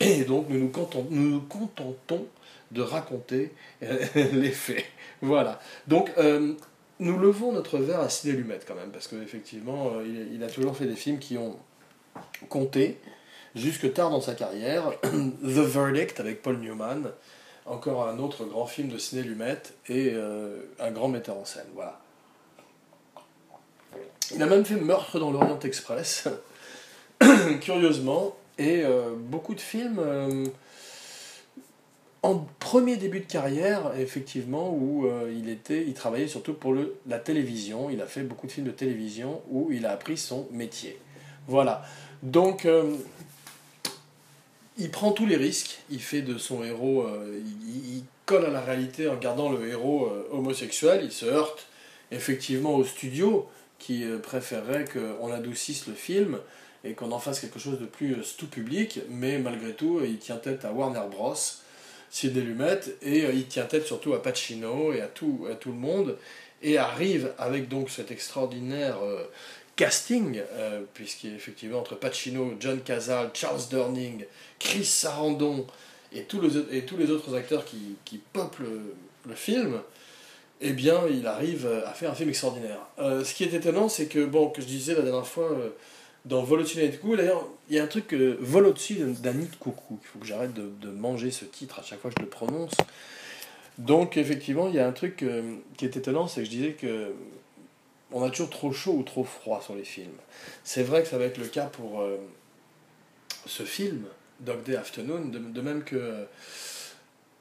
Et 0.00 0.24
donc 0.24 0.48
nous 0.48 0.58
nous, 0.58 1.40
contentons 1.42 2.26
de 2.72 2.82
raconter 2.82 3.52
les 4.14 4.50
faits. 4.50 4.86
Voilà. 5.22 5.60
Donc, 5.86 6.10
euh, 6.18 6.54
nous 7.02 7.18
levons 7.18 7.52
notre 7.52 7.78
verre 7.78 8.00
à 8.00 8.08
Sidney 8.08 8.36
Lumet 8.36 8.60
quand 8.66 8.74
même, 8.74 8.90
parce 8.90 9.08
qu'effectivement, 9.08 9.92
euh, 9.96 10.26
il, 10.32 10.42
a 10.42 10.48
toujours 10.48 10.76
fait 10.76 10.86
des 10.86 10.96
films 10.96 11.18
qui 11.18 11.36
ont 11.36 11.56
compté 12.48 12.98
jusque 13.54 13.92
tard 13.92 14.10
dans 14.10 14.20
sa 14.20 14.34
carrière. 14.34 14.92
The 15.02 15.58
Verdict 15.58 16.20
avec 16.20 16.42
Paul 16.42 16.58
Newman, 16.58 17.10
encore 17.66 18.08
un 18.08 18.18
autre 18.18 18.44
grand 18.44 18.66
film 18.66 18.88
de 18.88 18.98
Sidney 18.98 19.24
Lumet 19.24 19.58
et 19.88 20.12
euh, 20.14 20.62
un 20.80 20.90
grand 20.92 21.08
metteur 21.08 21.36
en 21.36 21.44
scène. 21.44 21.66
Voilà. 21.74 21.98
Il 24.34 24.42
a 24.42 24.46
même 24.46 24.64
fait 24.64 24.76
Meurtre 24.76 25.18
dans 25.18 25.30
l'Orient 25.30 25.58
Express, 25.58 26.28
curieusement, 27.60 28.36
et 28.58 28.84
beaucoup 29.16 29.54
de 29.54 29.60
films 29.60 30.00
en 32.22 32.46
premier 32.60 32.96
début 32.96 33.20
de 33.20 33.26
carrière, 33.26 33.92
effectivement, 33.98 34.70
où 34.72 35.06
euh, 35.06 35.32
il, 35.36 35.48
était, 35.48 35.84
il 35.84 35.92
travaillait 35.92 36.28
surtout 36.28 36.54
pour 36.54 36.74
la 37.06 37.18
télévision. 37.18 37.90
Il 37.90 38.00
a 38.00 38.06
fait 38.06 38.22
beaucoup 38.22 38.46
de 38.46 38.52
films 38.52 38.66
de 38.66 38.72
télévision 38.72 39.42
où 39.50 39.72
il 39.72 39.86
a 39.86 39.90
appris 39.90 40.16
son 40.16 40.46
métier. 40.52 40.98
Voilà. 41.48 41.84
Donc, 42.22 42.64
euh, 42.64 42.94
il 44.78 44.90
prend 44.92 45.10
tous 45.10 45.26
les 45.26 45.36
risques. 45.36 45.80
Il 45.90 46.00
fait 46.00 46.22
de 46.22 46.38
son 46.38 46.62
héros. 46.62 47.02
Euh, 47.02 47.40
il, 47.66 48.04
colle 48.24 48.46
à 48.46 48.50
la 48.50 48.60
réalité 48.60 49.08
en 49.08 49.16
gardant 49.16 49.50
le 49.50 49.66
héros 49.66 50.08
homosexuel. 50.30 51.00
Il 51.02 51.10
se 51.10 51.26
heurte 51.26 51.66
effectivement 52.12 52.76
au 52.76 52.84
studio 52.84 53.48
qui 53.80 54.04
préférerait 54.22 54.84
qu'on 54.84 55.32
adoucisse 55.32 55.88
le 55.88 55.94
film 55.94 56.38
et 56.84 56.92
qu'on 56.92 57.10
en 57.10 57.18
fasse 57.18 57.40
quelque 57.40 57.58
chose 57.58 57.80
de 57.80 57.84
plus 57.84 58.16
tout 58.38 58.46
public. 58.46 59.00
Mais 59.10 59.40
malgré 59.40 59.72
tout, 59.72 60.00
il 60.04 60.18
tient 60.18 60.36
tête 60.36 60.64
à 60.64 60.72
Warner 60.72 61.02
Bros 61.10 61.34
Sidney 62.12 62.42
Lumet, 62.44 62.80
et 63.00 63.24
euh, 63.24 63.32
il 63.32 63.46
tient 63.46 63.64
tête 63.64 63.86
surtout 63.86 64.12
à 64.12 64.22
Pacino 64.22 64.92
et 64.92 65.00
à 65.00 65.06
tout, 65.06 65.46
à 65.50 65.54
tout 65.54 65.70
le 65.70 65.78
monde, 65.78 66.18
et 66.62 66.76
arrive 66.76 67.32
avec 67.38 67.68
donc 67.68 67.88
cet 67.88 68.10
extraordinaire 68.10 68.98
euh, 69.02 69.24
casting, 69.76 70.42
euh, 70.52 70.82
puisqu'effectivement 70.92 71.78
entre 71.78 71.94
Pacino, 71.94 72.52
John 72.60 72.80
Cazale, 72.82 73.30
Charles 73.32 73.62
Durning, 73.70 74.26
Chris 74.58 74.84
Sarandon, 74.84 75.66
et 76.14 76.24
tous 76.24 76.42
les, 76.42 76.76
et 76.76 76.82
tous 76.82 76.98
les 76.98 77.10
autres 77.10 77.34
acteurs 77.34 77.64
qui, 77.64 77.96
qui 78.04 78.18
peuplent 78.18 78.68
le, 79.26 79.34
film, 79.34 79.80
eh 80.60 80.74
bien, 80.74 81.00
il 81.10 81.26
arrive 81.26 81.66
à 81.86 81.94
faire 81.94 82.10
un 82.10 82.14
film 82.14 82.28
extraordinaire. 82.28 82.80
ce 82.98 83.32
qui 83.32 83.44
est 83.44 83.54
étonnant, 83.54 83.88
c'est 83.88 84.06
que, 84.06 84.26
bon, 84.26 84.50
que 84.50 84.60
je 84.60 84.66
disais 84.66 84.94
la 84.94 85.00
dernière 85.00 85.26
fois, 85.26 85.48
dans 86.24 86.44
Vol 86.44 86.64
d'ailleurs, 87.16 87.48
il 87.68 87.76
y 87.76 87.78
a 87.78 87.82
un 87.82 87.88
truc, 87.88 88.14
euh, 88.14 88.36
Vol 88.40 88.66
au-dessus. 88.66 88.98
Il 88.98 89.14
faut 89.14 90.18
que 90.20 90.26
j'arrête 90.26 90.54
de, 90.54 90.88
manger 90.90 91.30
ce 91.30 91.44
titre 91.44 91.80
à 91.80 91.82
chaque 91.82 92.00
fois 92.00 92.10
que 92.10 92.16
je 92.18 92.24
le 92.24 92.30
prononce. 92.30 92.74
Donc, 93.78 94.16
effectivement, 94.16 94.68
il 94.68 94.74
y 94.74 94.78
a 94.78 94.86
un 94.86 94.92
truc 94.92 95.22
euh, 95.22 95.56
qui 95.76 95.84
est 95.84 95.96
étonnant, 95.96 96.28
c'est 96.28 96.40
que 96.40 96.46
je 96.46 96.50
disais 96.50 96.72
que 96.72 97.12
on 98.14 98.22
a 98.22 98.28
toujours 98.28 98.50
trop 98.50 98.72
chaud 98.72 98.92
ou 98.92 99.02
trop 99.02 99.24
froid 99.24 99.62
sur 99.62 99.74
les 99.74 99.84
films. 99.84 100.12
C'est 100.64 100.82
vrai 100.82 101.02
que 101.02 101.08
ça 101.08 101.16
va 101.16 101.24
être 101.24 101.38
le 101.38 101.46
cas 101.46 101.64
pour 101.64 102.02
euh, 102.02 102.18
ce 103.46 103.62
film, 103.62 104.04
Dog 104.40 104.62
Day 104.64 104.76
Afternoon, 104.76 105.24
de, 105.28 105.38
de 105.38 105.60
même 105.62 105.82
que 105.82 106.26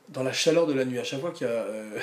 dans 0.10 0.24
la 0.24 0.34
chaleur 0.34 0.68
de 0.68 0.74
la 0.74 0.86
nuit. 0.86 1.00
À 1.00 1.04
chaque 1.04 1.22
fois 1.22 1.32
qu'il 1.32 1.48
y 1.48 1.50
a. 1.50 1.54
Euh, 1.54 2.00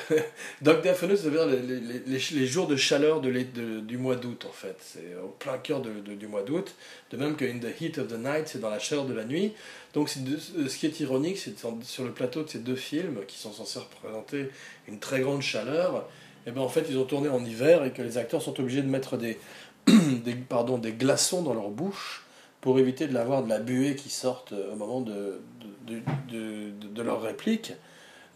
Dog 0.63 0.83
Day 0.83 0.91
Afternoon, 0.91 1.17
c'est-à-dire 1.17 1.47
les, 1.47 1.61
les, 1.61 2.01
les, 2.07 2.47
jours 2.47 2.67
de 2.67 2.77
chaleur 2.77 3.21
de, 3.21 3.81
du 3.81 3.99
mois 3.99 4.17
d'août, 4.17 4.47
en 4.49 4.53
fait. 4.53 4.77
C'est 4.81 5.15
au 5.23 5.29
plein 5.29 5.59
cœur 5.59 5.81
du 5.81 6.27
mois 6.27 6.43
d'août. 6.43 6.75
De 7.11 7.17
même 7.17 7.37
que 7.37 7.45
In 7.45 7.59
the 7.59 7.81
Heat 7.81 7.99
of 7.99 8.09
the 8.09 8.19
Night, 8.19 8.49
c'est 8.49 8.61
dans 8.61 8.71
la 8.71 8.79
chaleur 8.79 9.05
de 9.05 9.15
la 9.15 9.25
nuit. 9.25 9.53
Donc, 9.95 10.09
ce 10.09 10.77
qui 10.77 10.87
est 10.87 11.01
ironique, 11.01 11.39
c'est 11.39 11.55
sur 11.83 12.05
le 12.05 12.13
plateau 12.13 12.43
de 12.43 12.49
ces 12.49 12.59
deux 12.59 12.77
films, 12.77 13.21
qui 13.27 13.39
sont 13.39 13.53
censés 13.53 13.79
représenter 13.79 14.51
une 14.87 14.99
très 14.99 15.21
grande 15.21 15.43
chaleur, 15.43 16.09
et 16.47 16.51
eh 16.51 16.53
ben 16.53 16.63
en 16.63 16.69
fait, 16.69 16.87
ils 16.89 16.97
ont 16.97 17.05
tourné 17.05 17.29
en 17.29 17.45
hiver 17.45 17.85
et 17.85 17.93
que 17.93 18.01
les 18.01 18.17
acteurs 18.17 18.41
sont 18.41 18.59
obligés 18.59 18.81
de 18.81 18.89
mettre 18.89 19.19
des, 19.19 19.39
pardon, 20.49 20.79
des 20.79 20.93
glaçons 20.93 21.43
dans 21.43 21.53
leur 21.53 21.69
bouche 21.69 22.25
pour 22.63 22.79
éviter 22.79 23.07
de 23.07 23.13
l'avoir 23.13 23.43
de 23.43 23.51
la 23.51 23.59
buée 23.59 23.97
qui 23.97 24.09
sorte 24.09 24.53
au 24.53 24.77
moment 24.77 25.03
de, 25.03 25.43
de 25.87 27.03
leur 27.03 27.21
réplique. 27.21 27.73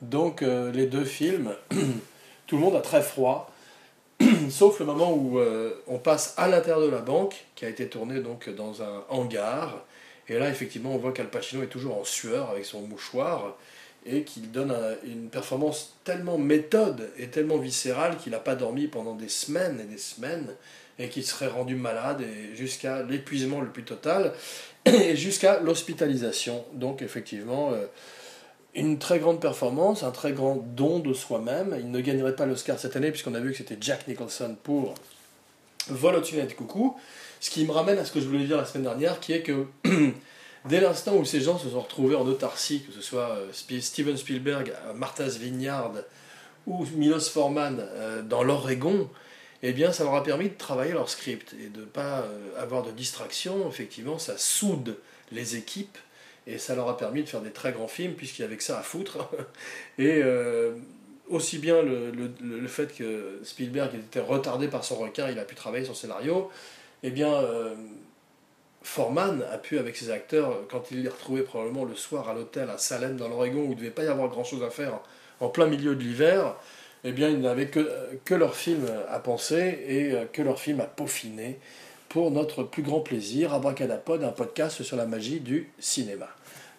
Donc 0.03 0.43
euh, 0.43 0.73
les 0.73 0.87
deux 0.87 1.05
films, 1.05 1.55
tout 2.47 2.57
le 2.57 2.63
monde 2.63 2.75
a 2.75 2.81
très 2.81 3.03
froid, 3.03 3.53
sauf 4.51 4.81
le 4.81 4.87
moment 4.87 5.15
où 5.15 5.39
euh, 5.39 5.81
on 5.87 5.99
passe 5.99 6.35
à 6.37 6.49
l'intérieur 6.49 6.83
de 6.83 6.91
la 6.91 7.01
banque, 7.01 7.45
qui 7.55 7.65
a 7.65 7.69
été 7.69 7.87
tourné 7.87 8.21
donc 8.21 8.51
dans 8.51 8.83
un 8.83 9.05
hangar. 9.09 9.85
Et 10.29 10.39
là, 10.39 10.51
effectivement, 10.51 10.93
on 10.93 10.99
voit 10.99 11.13
qu'Al 11.13 11.31
Pacino 11.31 11.63
est 11.63 11.69
toujours 11.69 11.99
en 11.99 12.05
sueur 12.05 12.51
avec 12.51 12.65
son 12.65 12.81
mouchoir 12.83 13.57
et 14.05 14.25
qu'il 14.25 14.51
donne 14.51 14.75
une 15.05 15.29
performance 15.29 15.97
tellement 16.03 16.37
méthode 16.37 17.11
et 17.17 17.29
tellement 17.29 17.59
viscérale 17.59 18.17
qu'il 18.17 18.33
n'a 18.33 18.41
pas 18.41 18.57
dormi 18.57 18.89
pendant 18.89 19.15
des 19.15 19.29
semaines 19.29 19.81
et 19.81 19.85
des 19.85 19.99
semaines 19.99 20.49
et 20.99 21.09
qu'il 21.09 21.25
serait 21.25 21.47
rendu 21.47 21.77
malade 21.77 22.25
jusqu'à 22.55 23.05
l'épuisement 23.05 23.61
le 23.61 23.69
plus 23.69 23.85
total 23.85 24.33
et 24.85 25.15
jusqu'à 25.15 25.61
l'hospitalisation. 25.61 26.65
Donc, 26.73 27.03
effectivement. 27.03 27.73
Euh, 27.73 27.87
une 28.75 28.99
très 28.99 29.19
grande 29.19 29.41
performance, 29.41 30.03
un 30.03 30.11
très 30.11 30.33
grand 30.33 30.57
don 30.57 30.99
de 30.99 31.13
soi-même. 31.13 31.77
Il 31.79 31.91
ne 31.91 32.01
gagnerait 32.01 32.37
pas 32.37 32.47
l'Oscar 32.47 32.79
cette 32.79 32.97
année 32.97 33.11
puisqu'on 33.11 33.35
a 33.35 33.41
vu 33.41 33.53
que 33.53 33.59
c'était 33.59 33.77
Jack 33.81 34.09
Nicholson 34.09 34.57
pour 34.63 34.95
Vol 35.89 36.15
au-dessus 36.15 36.41
coucou. 36.57 36.97
Ce 37.41 37.51
qui 37.51 37.65
me 37.65 37.73
ramène 37.73 37.99
à 37.99 38.05
ce 38.05 38.13
que 38.13 38.21
je 38.21 38.27
voulais 38.27 38.45
dire 38.45 38.57
la 38.57 38.65
semaine 38.65 38.85
dernière, 38.85 39.21
qui 39.21 39.33
est 39.33 39.43
que 39.43 39.67
dès 40.65 40.81
l'instant 40.81 41.17
où 41.17 41.25
ces 41.25 41.41
gens 41.41 41.59
se 41.59 41.69
sont 41.69 41.81
retrouvés 41.81 42.15
en 42.15 42.27
autarcie, 42.27 42.83
que 42.83 42.93
ce 42.93 43.01
soit 43.01 43.31
euh, 43.31 43.81
Steven 43.81 44.17
Spielberg, 44.17 44.73
Martha's 44.95 45.37
Vineyard 45.37 45.93
ou 46.67 46.87
Milos 46.95 47.29
Forman 47.31 47.79
euh, 47.81 48.23
dans 48.23 48.45
l'Oregon, 48.45 49.11
eh 49.63 49.73
bien 49.73 49.93
ça 49.93 50.05
leur 50.05 50.15
a 50.15 50.23
permis 50.23 50.49
de 50.51 50.57
travailler 50.57 50.93
leur 50.93 51.09
script 51.09 51.55
et 51.61 51.69
de 51.69 51.81
ne 51.81 51.85
pas 51.85 52.21
euh, 52.21 52.63
avoir 52.63 52.85
de 52.85 52.93
distraction. 52.93 53.69
Effectivement, 53.69 54.19
ça 54.19 54.39
soude 54.39 54.97
les 55.33 55.57
équipes 55.57 55.99
et 56.47 56.59
ça 56.59 56.75
leur 56.75 56.89
a 56.89 56.97
permis 56.97 57.23
de 57.23 57.29
faire 57.29 57.41
des 57.41 57.51
très 57.51 57.73
grands 57.73 57.89
films, 57.89 58.15
puisqu'il 58.15 58.43
y 58.43 58.45
avait 58.45 58.57
que 58.57 58.63
ça 58.63 58.79
à 58.79 58.83
foutre. 58.83 59.29
Et 59.99 60.21
euh, 60.23 60.73
aussi 61.29 61.59
bien 61.59 61.83
le, 61.83 62.11
le, 62.11 62.31
le, 62.41 62.69
fait 62.69 62.95
que 62.95 63.39
Spielberg 63.45 63.95
était 63.95 64.21
retardé 64.21 64.69
par 64.69 64.85
son 64.85 64.97
requin, 64.97 65.31
il 65.31 65.39
a 65.39 65.45
pu 65.45 65.55
travailler 65.55 65.85
son 65.85 65.95
scénario, 65.95 66.51
et 67.03 67.09
eh 67.09 67.11
bien 67.11 67.33
euh, 67.33 67.75
Forman 68.83 69.43
a 69.51 69.59
pu, 69.59 69.79
avec 69.79 69.97
ses 69.97 70.11
acteurs, 70.11 70.67
quand 70.69 70.91
il 70.91 71.03
les 71.03 71.09
retrouvait 71.09 71.43
probablement 71.43 71.85
le 71.85 71.95
soir 71.95 72.29
à 72.29 72.35
l'hôtel 72.35 72.69
à 72.71 72.79
Salem 72.79 73.17
dans 73.17 73.29
l'Oregon, 73.29 73.61
où 73.61 73.67
il 73.67 73.71
ne 73.71 73.75
devait 73.75 73.91
pas 73.91 74.05
y 74.05 74.09
avoir 74.09 74.29
grand-chose 74.29 74.63
à 74.63 74.71
faire, 74.71 75.01
en 75.41 75.49
plein 75.49 75.67
milieu 75.67 75.95
de 75.95 76.03
l'hiver, 76.03 76.57
eh 77.05 77.13
bien, 77.13 77.29
il 77.29 77.41
n'avait 77.41 77.67
que, 77.67 77.89
que 78.25 78.35
leur 78.35 78.55
film 78.55 78.87
à 79.09 79.19
penser 79.19 79.79
et 79.87 80.13
euh, 80.13 80.25
que 80.33 80.43
leur 80.43 80.61
film 80.61 80.81
à 80.81 80.85
peaufiner 80.87 81.59
pour 82.13 82.31
notre 82.31 82.63
plus 82.63 82.83
grand 82.83 83.01
plaisir, 83.01 83.55
Abracadapod, 83.55 84.23
un 84.23 84.33
podcast 84.33 84.83
sur 84.83 84.99
la 84.99 85.07
magie 85.07 85.41
du 85.41 85.71
cinéma. 85.79 86.29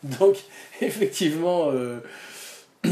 Donc, 0.03 0.37
effectivement, 0.81 1.71
euh, 1.71 2.01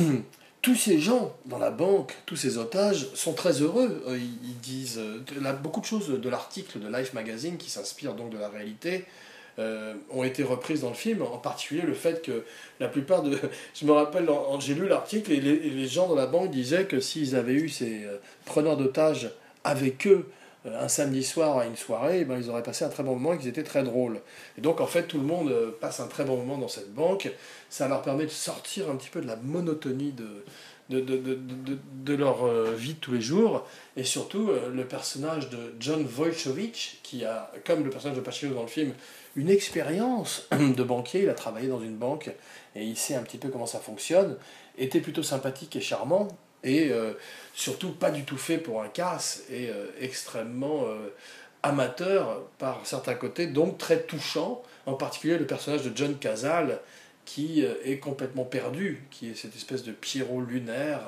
tous 0.63 0.73
ces 0.73 0.97
gens 0.97 1.35
dans 1.45 1.59
la 1.59 1.69
banque, 1.69 2.15
tous 2.25 2.35
ces 2.35 2.57
otages, 2.57 3.09
sont 3.13 3.33
très 3.33 3.61
heureux. 3.61 4.03
Euh, 4.07 4.17
ils, 4.17 4.57
disent 4.57 4.97
euh, 4.97 5.53
beaucoup 5.61 5.81
de 5.81 5.85
choses 5.85 6.19
de 6.19 6.29
l'article 6.29 6.79
de 6.79 6.87
Life 6.87 7.13
Magazine, 7.13 7.57
qui 7.57 7.69
s'inspire 7.69 8.15
donc 8.15 8.31
de 8.31 8.39
la 8.39 8.49
réalité, 8.49 9.05
ont 10.09 10.23
été 10.23 10.41
reprises 10.41 10.81
dans 10.81 10.89
le 10.89 10.95
film, 10.95 11.21
en 11.21 11.37
particulier 11.37 11.83
le 11.83 11.93
fait 11.93 12.23
que 12.23 12.43
la 12.79 12.87
plupart 12.87 13.21
de... 13.21 13.37
Je 13.75 13.85
me 13.85 13.91
rappelle, 13.91 14.27
j'ai 14.57 14.73
lu 14.73 14.87
l'article 14.87 15.31
et 15.33 15.39
les, 15.39 15.87
gens 15.87 16.07
dans 16.07 16.15
la 16.15 16.25
banque 16.25 16.49
disaient 16.49 16.85
que 16.85 16.99
s'ils 16.99 17.35
avaient 17.35 17.53
eu 17.53 17.69
ces 17.69 18.07
preneurs 18.45 18.75
d'otages 18.75 19.29
avec 19.63 20.07
eux 20.07 20.25
un 20.65 20.87
samedi 20.87 21.23
soir 21.23 21.57
à 21.57 21.65
une 21.65 21.75
soirée, 21.75 22.23
ben, 22.23 22.37
ils 22.37 22.49
auraient 22.49 22.63
passé 22.63 22.85
un 22.85 22.89
très 22.89 23.03
bon 23.03 23.15
moment 23.15 23.33
et 23.33 23.47
étaient 23.47 23.63
très 23.63 23.83
drôles. 23.83 24.21
Et 24.57 24.61
donc 24.61 24.79
en 24.79 24.85
fait 24.85 25.03
tout 25.03 25.17
le 25.17 25.23
monde 25.23 25.49
euh, 25.49 25.71
passe 25.79 25.99
un 25.99 26.07
très 26.07 26.23
bon 26.23 26.37
moment 26.37 26.57
dans 26.57 26.67
cette 26.67 26.93
banque, 26.93 27.31
ça 27.69 27.87
leur 27.87 28.01
permet 28.01 28.25
de 28.25 28.29
sortir 28.29 28.89
un 28.89 28.95
petit 28.95 29.09
peu 29.09 29.21
de 29.21 29.27
la 29.27 29.37
monotonie 29.37 30.11
de, 30.11 30.45
de, 30.89 30.99
de, 30.99 31.17
de, 31.17 31.79
de 32.03 32.13
leur 32.13 32.45
euh, 32.45 32.73
vie 32.77 32.93
de 32.93 32.99
tous 32.99 33.13
les 33.13 33.21
jours, 33.21 33.65
et 33.97 34.03
surtout 34.03 34.49
euh, 34.49 34.69
le 34.71 34.85
personnage 34.85 35.49
de 35.49 35.73
John 35.79 36.05
Wojciechowicz, 36.05 36.99
qui 37.01 37.25
a, 37.25 37.51
comme 37.65 37.83
le 37.83 37.89
personnage 37.89 38.17
de 38.17 38.21
Pacino 38.21 38.53
dans 38.53 38.61
le 38.61 38.67
film, 38.67 38.93
une 39.35 39.49
expérience 39.49 40.47
de 40.51 40.83
banquier, 40.83 41.23
il 41.23 41.29
a 41.29 41.33
travaillé 41.33 41.69
dans 41.69 41.81
une 41.81 41.95
banque 41.95 42.29
et 42.75 42.83
il 42.83 42.97
sait 42.97 43.15
un 43.15 43.23
petit 43.23 43.37
peu 43.37 43.49
comment 43.49 43.65
ça 43.65 43.79
fonctionne, 43.79 44.37
était 44.77 44.99
plutôt 44.99 45.23
sympathique 45.23 45.75
et 45.75 45.81
charmant, 45.81 46.27
et 46.63 46.91
surtout 47.53 47.91
pas 47.91 48.11
du 48.11 48.23
tout 48.23 48.37
fait 48.37 48.57
pour 48.57 48.81
un 48.81 48.87
casse 48.87 49.43
et 49.49 49.69
euh, 49.69 49.85
extrêmement 49.99 50.85
euh, 50.85 51.13
amateur 51.63 52.41
par 52.57 52.81
certains 52.85 53.13
côtés, 53.13 53.47
donc 53.47 53.77
très 53.77 54.01
touchant, 54.01 54.63
en 54.85 54.93
particulier 54.93 55.37
le 55.37 55.45
personnage 55.45 55.83
de 55.83 55.95
John 55.95 56.17
Cazale, 56.17 56.79
qui 57.25 57.63
euh, 57.63 57.75
est 57.85 57.97
complètement 57.97 58.45
perdu, 58.45 59.03
qui 59.11 59.29
est 59.29 59.35
cette 59.35 59.55
espèce 59.55 59.83
de 59.83 59.91
Pierrot 59.91 60.41
lunaire, 60.41 61.01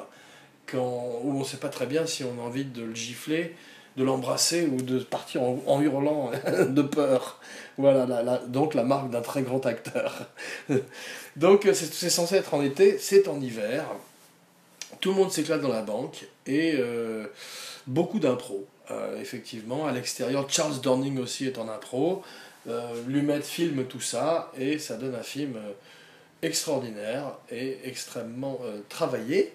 où 0.74 0.78
on 0.78 1.40
ne 1.40 1.44
sait 1.44 1.58
pas 1.58 1.70
très 1.70 1.86
bien 1.86 2.06
si 2.06 2.24
on 2.24 2.42
a 2.42 2.44
envie 2.44 2.66
de 2.66 2.84
le 2.84 2.96
gifler, 2.96 3.56
de 3.96 4.04
l'embrasser 4.04 4.66
ou 4.66 4.82
de 4.82 5.00
partir 5.00 5.44
en, 5.44 5.82
hurlant 5.82 6.32
de 6.68 6.82
peur. 6.82 7.40
Voilà, 7.78 8.06
donc 8.48 8.74
la 8.74 8.84
marque 8.84 9.12
d'un 9.12 9.22
très 9.22 9.44
grand 9.44 9.64
acteur. 9.68 10.28
donc 11.36 11.70
c'est 11.74 12.10
censé 12.10 12.36
être 12.36 12.56
en 12.56 12.64
été, 12.64 12.98
c'est 12.98 13.28
en 13.28 13.40
hiver. 13.40 13.86
Tout 15.04 15.10
le 15.10 15.18
monde 15.18 15.34
s'éclate 15.34 15.60
dans 15.60 15.68
la 15.68 15.82
banque 15.82 16.28
et 16.48 16.76
euh, 16.78 17.26
beaucoup 17.88 18.20
d'impro. 18.20 18.66
Euh, 18.90 19.20
effectivement, 19.20 19.86
à 19.86 19.92
l'extérieur, 19.92 20.50
Charles 20.50 20.80
Dorning 20.80 21.20
aussi 21.20 21.46
est 21.46 21.58
en 21.58 21.68
impro. 21.68 22.24
Euh, 22.70 22.94
Lumet 23.10 23.42
filme 23.42 23.84
tout 23.84 24.00
ça 24.00 24.50
et 24.58 24.80
ça 24.80 24.96
donne 24.96 25.14
un 25.14 25.22
film 25.22 25.60
extraordinaire 26.42 27.34
et 27.52 27.80
extrêmement 27.84 28.62
travaillé. 28.88 29.52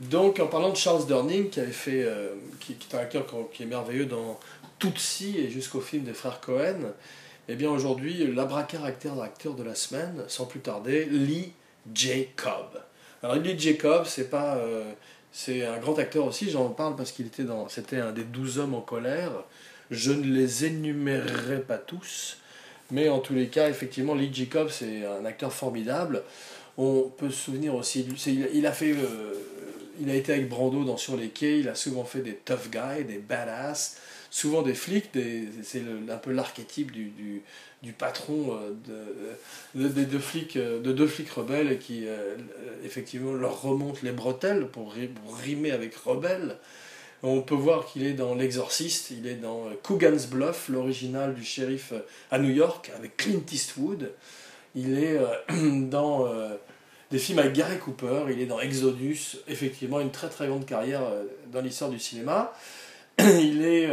Donc, 0.00 0.40
en 0.40 0.48
parlant 0.48 0.70
de 0.70 0.76
Charles 0.76 1.06
Durning, 1.06 1.48
qui 1.48 1.60
avait 1.60 1.70
est 1.70 2.94
un 2.94 2.98
acteur 2.98 3.24
qui 3.52 3.62
est 3.62 3.66
merveilleux 3.66 4.06
dans 4.06 4.40
Tootsie 4.80 5.38
et 5.38 5.48
jusqu'au 5.48 5.80
film 5.80 6.02
des 6.02 6.12
frères 6.12 6.40
Cohen, 6.40 6.92
eh 7.48 7.54
bien 7.54 7.70
aujourd'hui, 7.70 8.26
l'abracaractère 8.34 9.22
acteur 9.22 9.54
de 9.54 9.62
la 9.62 9.76
semaine, 9.76 10.24
sans 10.26 10.46
plus 10.46 10.58
tarder, 10.58 11.04
Lee 11.04 11.52
J. 11.94 12.30
Cobb. 12.34 12.87
Alors 13.22 13.36
Lee 13.36 13.58
J. 13.58 13.76
Cobb, 13.76 14.04
c'est 14.06 14.30
pas 14.30 14.58
c'est 15.32 15.64
un 15.64 15.78
grand 15.78 15.98
acteur 15.98 16.24
aussi, 16.24 16.50
j'en 16.50 16.70
parle 16.70 16.96
parce 16.96 17.12
qu'il 17.12 17.26
était 17.26 17.44
dans. 17.44 17.68
C'était 17.68 17.98
un 17.98 18.12
des 18.12 18.24
douze 18.24 18.58
hommes 18.58 18.74
en 18.74 18.80
colère. 18.80 19.30
Je 19.90 20.12
ne 20.12 20.24
les 20.24 20.64
énumérerai 20.64 21.60
pas 21.60 21.78
tous, 21.78 22.38
mais 22.90 23.08
en 23.08 23.20
tous 23.20 23.34
les 23.34 23.48
cas, 23.48 23.68
effectivement, 23.68 24.14
Lee 24.14 24.30
Jacob, 24.32 24.68
c'est 24.68 25.06
un 25.06 25.24
acteur 25.24 25.52
formidable. 25.52 26.22
On 26.76 27.02
peut 27.02 27.30
se 27.30 27.44
souvenir 27.44 27.74
aussi, 27.74 28.06
il 28.26 28.66
a 28.66 28.72
fait. 28.72 28.92
Euh, 28.92 29.34
il 30.00 30.08
a 30.10 30.14
été 30.14 30.32
avec 30.32 30.48
Brando 30.48 30.84
dans 30.84 30.96
Sur 30.96 31.16
les 31.16 31.28
quais, 31.28 31.58
il 31.58 31.68
a 31.68 31.74
souvent 31.74 32.04
fait 32.04 32.20
des 32.20 32.34
tough 32.34 32.70
guys, 32.70 33.04
des 33.04 33.18
badass, 33.18 33.96
souvent 34.30 34.62
des 34.62 34.74
flics, 34.74 35.10
c'est 35.64 35.82
un 36.08 36.16
peu 36.18 36.30
l'archétype 36.30 36.92
du 36.92 37.42
patron 37.86 38.58
euh, 38.88 39.06
de, 39.74 39.88
de, 39.88 40.04
deux 40.04 40.18
flics, 40.18 40.56
euh, 40.56 40.80
de 40.80 40.92
deux 40.92 41.06
flics 41.06 41.30
rebelles 41.30 41.78
qui 41.78 42.04
euh, 42.06 42.36
effectivement 42.84 43.32
leur 43.32 43.62
remontent 43.62 44.00
les 44.02 44.12
bretelles 44.12 44.66
pour, 44.66 44.94
rimer 45.42 45.70
avec 45.70 45.94
rebelle. 45.94 46.56
On 47.22 47.40
peut 47.42 47.54
voir 47.54 47.86
qu'il 47.86 48.04
est 48.06 48.12
dans 48.12 48.34
L'Exorciste, 48.34 49.10
il 49.10 49.26
est 49.26 49.34
dans 49.34 49.64
Coogan's 49.82 50.26
Bluff, 50.28 50.68
l'original 50.68 51.34
du 51.34 51.44
shérif 51.44 51.92
à 52.30 52.38
New 52.38 52.50
York, 52.50 52.92
avec 52.96 53.16
Clint 53.16 53.42
Eastwood. 53.52 54.12
Il 54.76 54.96
est 55.02 55.18
dans 55.90 56.28
des 57.10 57.18
films 57.18 57.40
avec 57.40 57.54
Gary 57.54 57.78
Cooper, 57.78 58.26
il 58.30 58.40
est 58.40 58.46
dans 58.46 58.60
Exodus, 58.60 59.38
effectivement 59.48 59.98
une 59.98 60.12
très 60.12 60.28
très 60.28 60.46
grande 60.46 60.64
carrière 60.64 61.02
dans 61.50 61.60
l'histoire 61.60 61.90
du 61.90 61.98
cinéma. 61.98 62.52
Il 63.18 63.64
est 63.64 63.88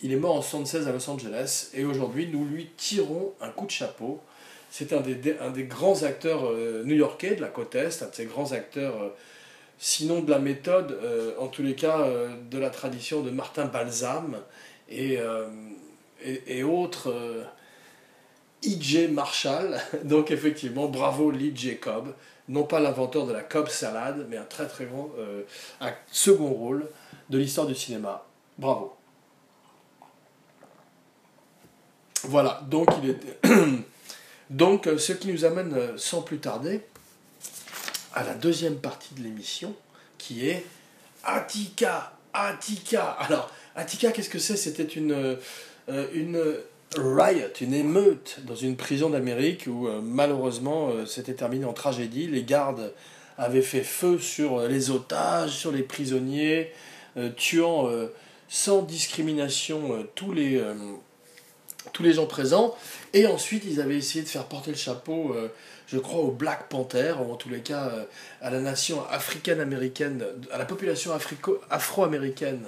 il 0.00 0.12
est 0.12 0.16
mort 0.16 0.32
en 0.32 0.42
1976 0.42 0.88
à 0.88 0.92
Los 0.92 1.10
Angeles 1.10 1.70
et 1.74 1.84
aujourd'hui 1.84 2.28
nous 2.28 2.44
lui 2.44 2.70
tirons 2.76 3.32
un 3.40 3.50
coup 3.50 3.66
de 3.66 3.70
chapeau. 3.70 4.20
C'est 4.70 4.92
un 4.92 5.00
des, 5.00 5.36
un 5.40 5.50
des 5.50 5.64
grands 5.64 6.02
acteurs 6.02 6.46
euh, 6.46 6.84
new-yorkais 6.84 7.34
de 7.36 7.40
la 7.40 7.48
côte 7.48 7.74
Est, 7.74 8.02
un 8.02 8.08
de 8.08 8.14
ces 8.14 8.26
grands 8.26 8.52
acteurs, 8.52 9.02
euh, 9.02 9.08
sinon 9.78 10.20
de 10.20 10.30
la 10.30 10.38
méthode, 10.38 10.98
euh, 11.02 11.32
en 11.38 11.48
tous 11.48 11.62
les 11.62 11.74
cas 11.74 12.06
de 12.50 12.58
la 12.58 12.70
tradition 12.70 13.22
de 13.22 13.30
Martin 13.30 13.64
Balsam 13.64 14.36
et, 14.90 15.18
et, 16.24 16.62
autres. 16.62 17.12
E.J. 18.64 19.06
Marshall, 19.08 19.78
donc 20.04 20.32
effectivement, 20.32 20.88
bravo 20.88 21.30
Lee 21.30 21.52
Jacob, 21.54 22.12
non 22.48 22.64
pas 22.64 22.80
l'inventeur 22.80 23.24
de 23.24 23.32
la 23.32 23.42
Cobb 23.42 23.68
salade, 23.68 24.26
mais 24.28 24.36
un 24.36 24.44
très 24.44 24.66
très 24.66 24.86
grand 24.86 25.10
un 25.80 25.92
second 26.10 26.48
rôle 26.48 26.88
de 27.30 27.38
l'histoire 27.38 27.68
du 27.68 27.76
cinéma. 27.76 28.26
Bravo. 28.58 28.97
Voilà, 32.24 32.62
donc 32.68 32.88
donc 34.50 34.86
euh, 34.86 34.98
ce 34.98 35.12
qui 35.12 35.28
nous 35.28 35.44
amène 35.44 35.72
euh, 35.74 35.92
sans 35.96 36.22
plus 36.22 36.38
tarder 36.38 36.80
à 38.12 38.24
la 38.24 38.34
deuxième 38.34 38.76
partie 38.76 39.14
de 39.14 39.22
l'émission 39.22 39.74
qui 40.16 40.48
est 40.48 40.64
Attica. 41.22 42.12
Attica. 42.32 43.10
Alors, 43.10 43.50
Attica, 43.76 44.10
qu'est-ce 44.10 44.28
que 44.28 44.38
c'est? 44.38 44.56
C'était 44.56 44.84
une, 44.84 45.12
euh, 45.88 46.06
une 46.12 46.42
riot, 46.96 47.48
une 47.60 47.74
émeute 47.74 48.40
dans 48.44 48.56
une 48.56 48.76
prison 48.76 49.10
d'Amérique 49.10 49.66
où 49.66 49.88
malheureusement 50.02 50.90
c'était 51.06 51.34
terminé 51.34 51.64
en 51.64 51.72
tragédie. 51.72 52.26
Les 52.26 52.44
gardes 52.44 52.92
avaient 53.36 53.62
fait 53.62 53.82
feu 53.82 54.18
sur 54.18 54.60
les 54.62 54.90
otages, 54.90 55.50
sur 55.50 55.70
les 55.70 55.82
prisonniers, 55.82 56.72
tuant 57.36 57.90
sans 58.48 58.82
discrimination 58.82 60.06
tous 60.14 60.32
les 60.32 60.62
tous 61.92 62.02
les 62.02 62.12
gens 62.12 62.26
présents. 62.26 62.74
Et 63.12 63.26
ensuite, 63.26 63.64
ils 63.66 63.80
avaient 63.80 63.96
essayé 63.96 64.22
de 64.22 64.28
faire 64.28 64.44
porter 64.44 64.70
le 64.70 64.76
chapeau, 64.76 65.32
euh, 65.34 65.48
je 65.86 65.98
crois, 65.98 66.20
au 66.20 66.30
Black 66.30 66.68
Panther, 66.68 67.14
ou 67.20 67.32
en 67.32 67.36
tous 67.36 67.48
les 67.48 67.60
cas 67.60 67.88
euh, 67.88 68.04
à 68.40 68.50
la 68.50 68.60
nation 68.60 69.06
africaine-américaine, 69.08 70.24
à 70.52 70.58
la 70.58 70.64
population 70.64 71.12
afro-américaine 71.70 72.64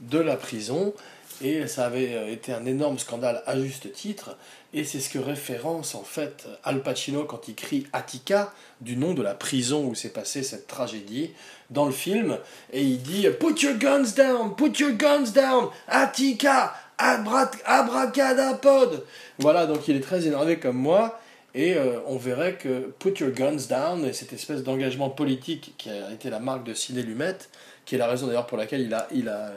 de 0.00 0.18
la 0.18 0.36
prison. 0.36 0.94
Et 1.40 1.68
ça 1.68 1.86
avait 1.86 2.14
euh, 2.14 2.32
été 2.32 2.52
un 2.52 2.66
énorme 2.66 2.98
scandale 2.98 3.42
à 3.46 3.58
juste 3.60 3.92
titre. 3.92 4.36
Et 4.74 4.84
c'est 4.84 5.00
ce 5.00 5.08
que 5.08 5.18
référence 5.18 5.94
en 5.94 6.02
fait 6.02 6.46
Al 6.62 6.82
Pacino 6.82 7.24
quand 7.24 7.48
il 7.48 7.54
crie 7.54 7.86
Attica, 7.92 8.52
du 8.80 8.96
nom 8.96 9.14
de 9.14 9.22
la 9.22 9.34
prison 9.34 9.86
où 9.86 9.94
s'est 9.94 10.10
passée 10.10 10.42
cette 10.42 10.66
tragédie, 10.66 11.30
dans 11.70 11.86
le 11.86 11.92
film. 11.92 12.38
Et 12.72 12.82
il 12.82 13.00
dit 13.00 13.26
Put 13.40 13.62
your 13.62 13.78
guns 13.78 14.14
down, 14.16 14.54
put 14.56 14.78
your 14.78 14.92
guns 14.92 15.32
down, 15.32 15.68
Attica, 15.86 16.74
abracadapod 16.98 19.04
Voilà, 19.38 19.66
donc 19.66 19.88
il 19.88 19.96
est 19.96 20.00
très 20.00 20.26
énervé 20.26 20.58
comme 20.58 20.76
moi. 20.76 21.20
Et 21.54 21.76
euh, 21.76 22.00
on 22.06 22.16
verrait 22.16 22.54
que 22.54 22.92
Put 22.98 23.20
Your 23.20 23.30
Guns 23.30 23.66
Down 23.68 24.04
et 24.04 24.12
cette 24.12 24.32
espèce 24.32 24.62
d'engagement 24.62 25.10
politique 25.10 25.74
qui 25.78 25.90
a 25.90 26.12
été 26.12 26.30
la 26.30 26.40
marque 26.40 26.64
de 26.64 26.74
Ciné 26.74 27.02
Lumet, 27.02 27.38
qui 27.84 27.94
est 27.94 27.98
la 27.98 28.06
raison 28.06 28.26
d'ailleurs 28.26 28.46
pour 28.46 28.58
laquelle 28.58 28.90
il 29.12 29.28
a, 29.28 29.52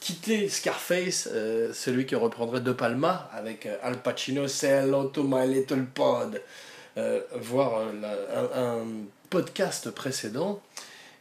quitté 0.00 0.48
Scarface, 0.48 1.28
euh, 1.30 1.72
celui 1.72 2.06
qui 2.06 2.14
reprendrait 2.14 2.60
De 2.60 2.72
Palma 2.72 3.30
avec 3.34 3.66
euh, 3.66 3.76
Al 3.82 3.98
Pacino, 3.98 4.48
Say 4.48 4.68
hello 4.68 5.04
to 5.04 5.22
my 5.22 5.46
little 5.46 5.84
pod, 5.84 6.40
voir 7.40 7.82
un, 8.54 8.84
podcast 9.30 9.90
précédent 9.92 10.60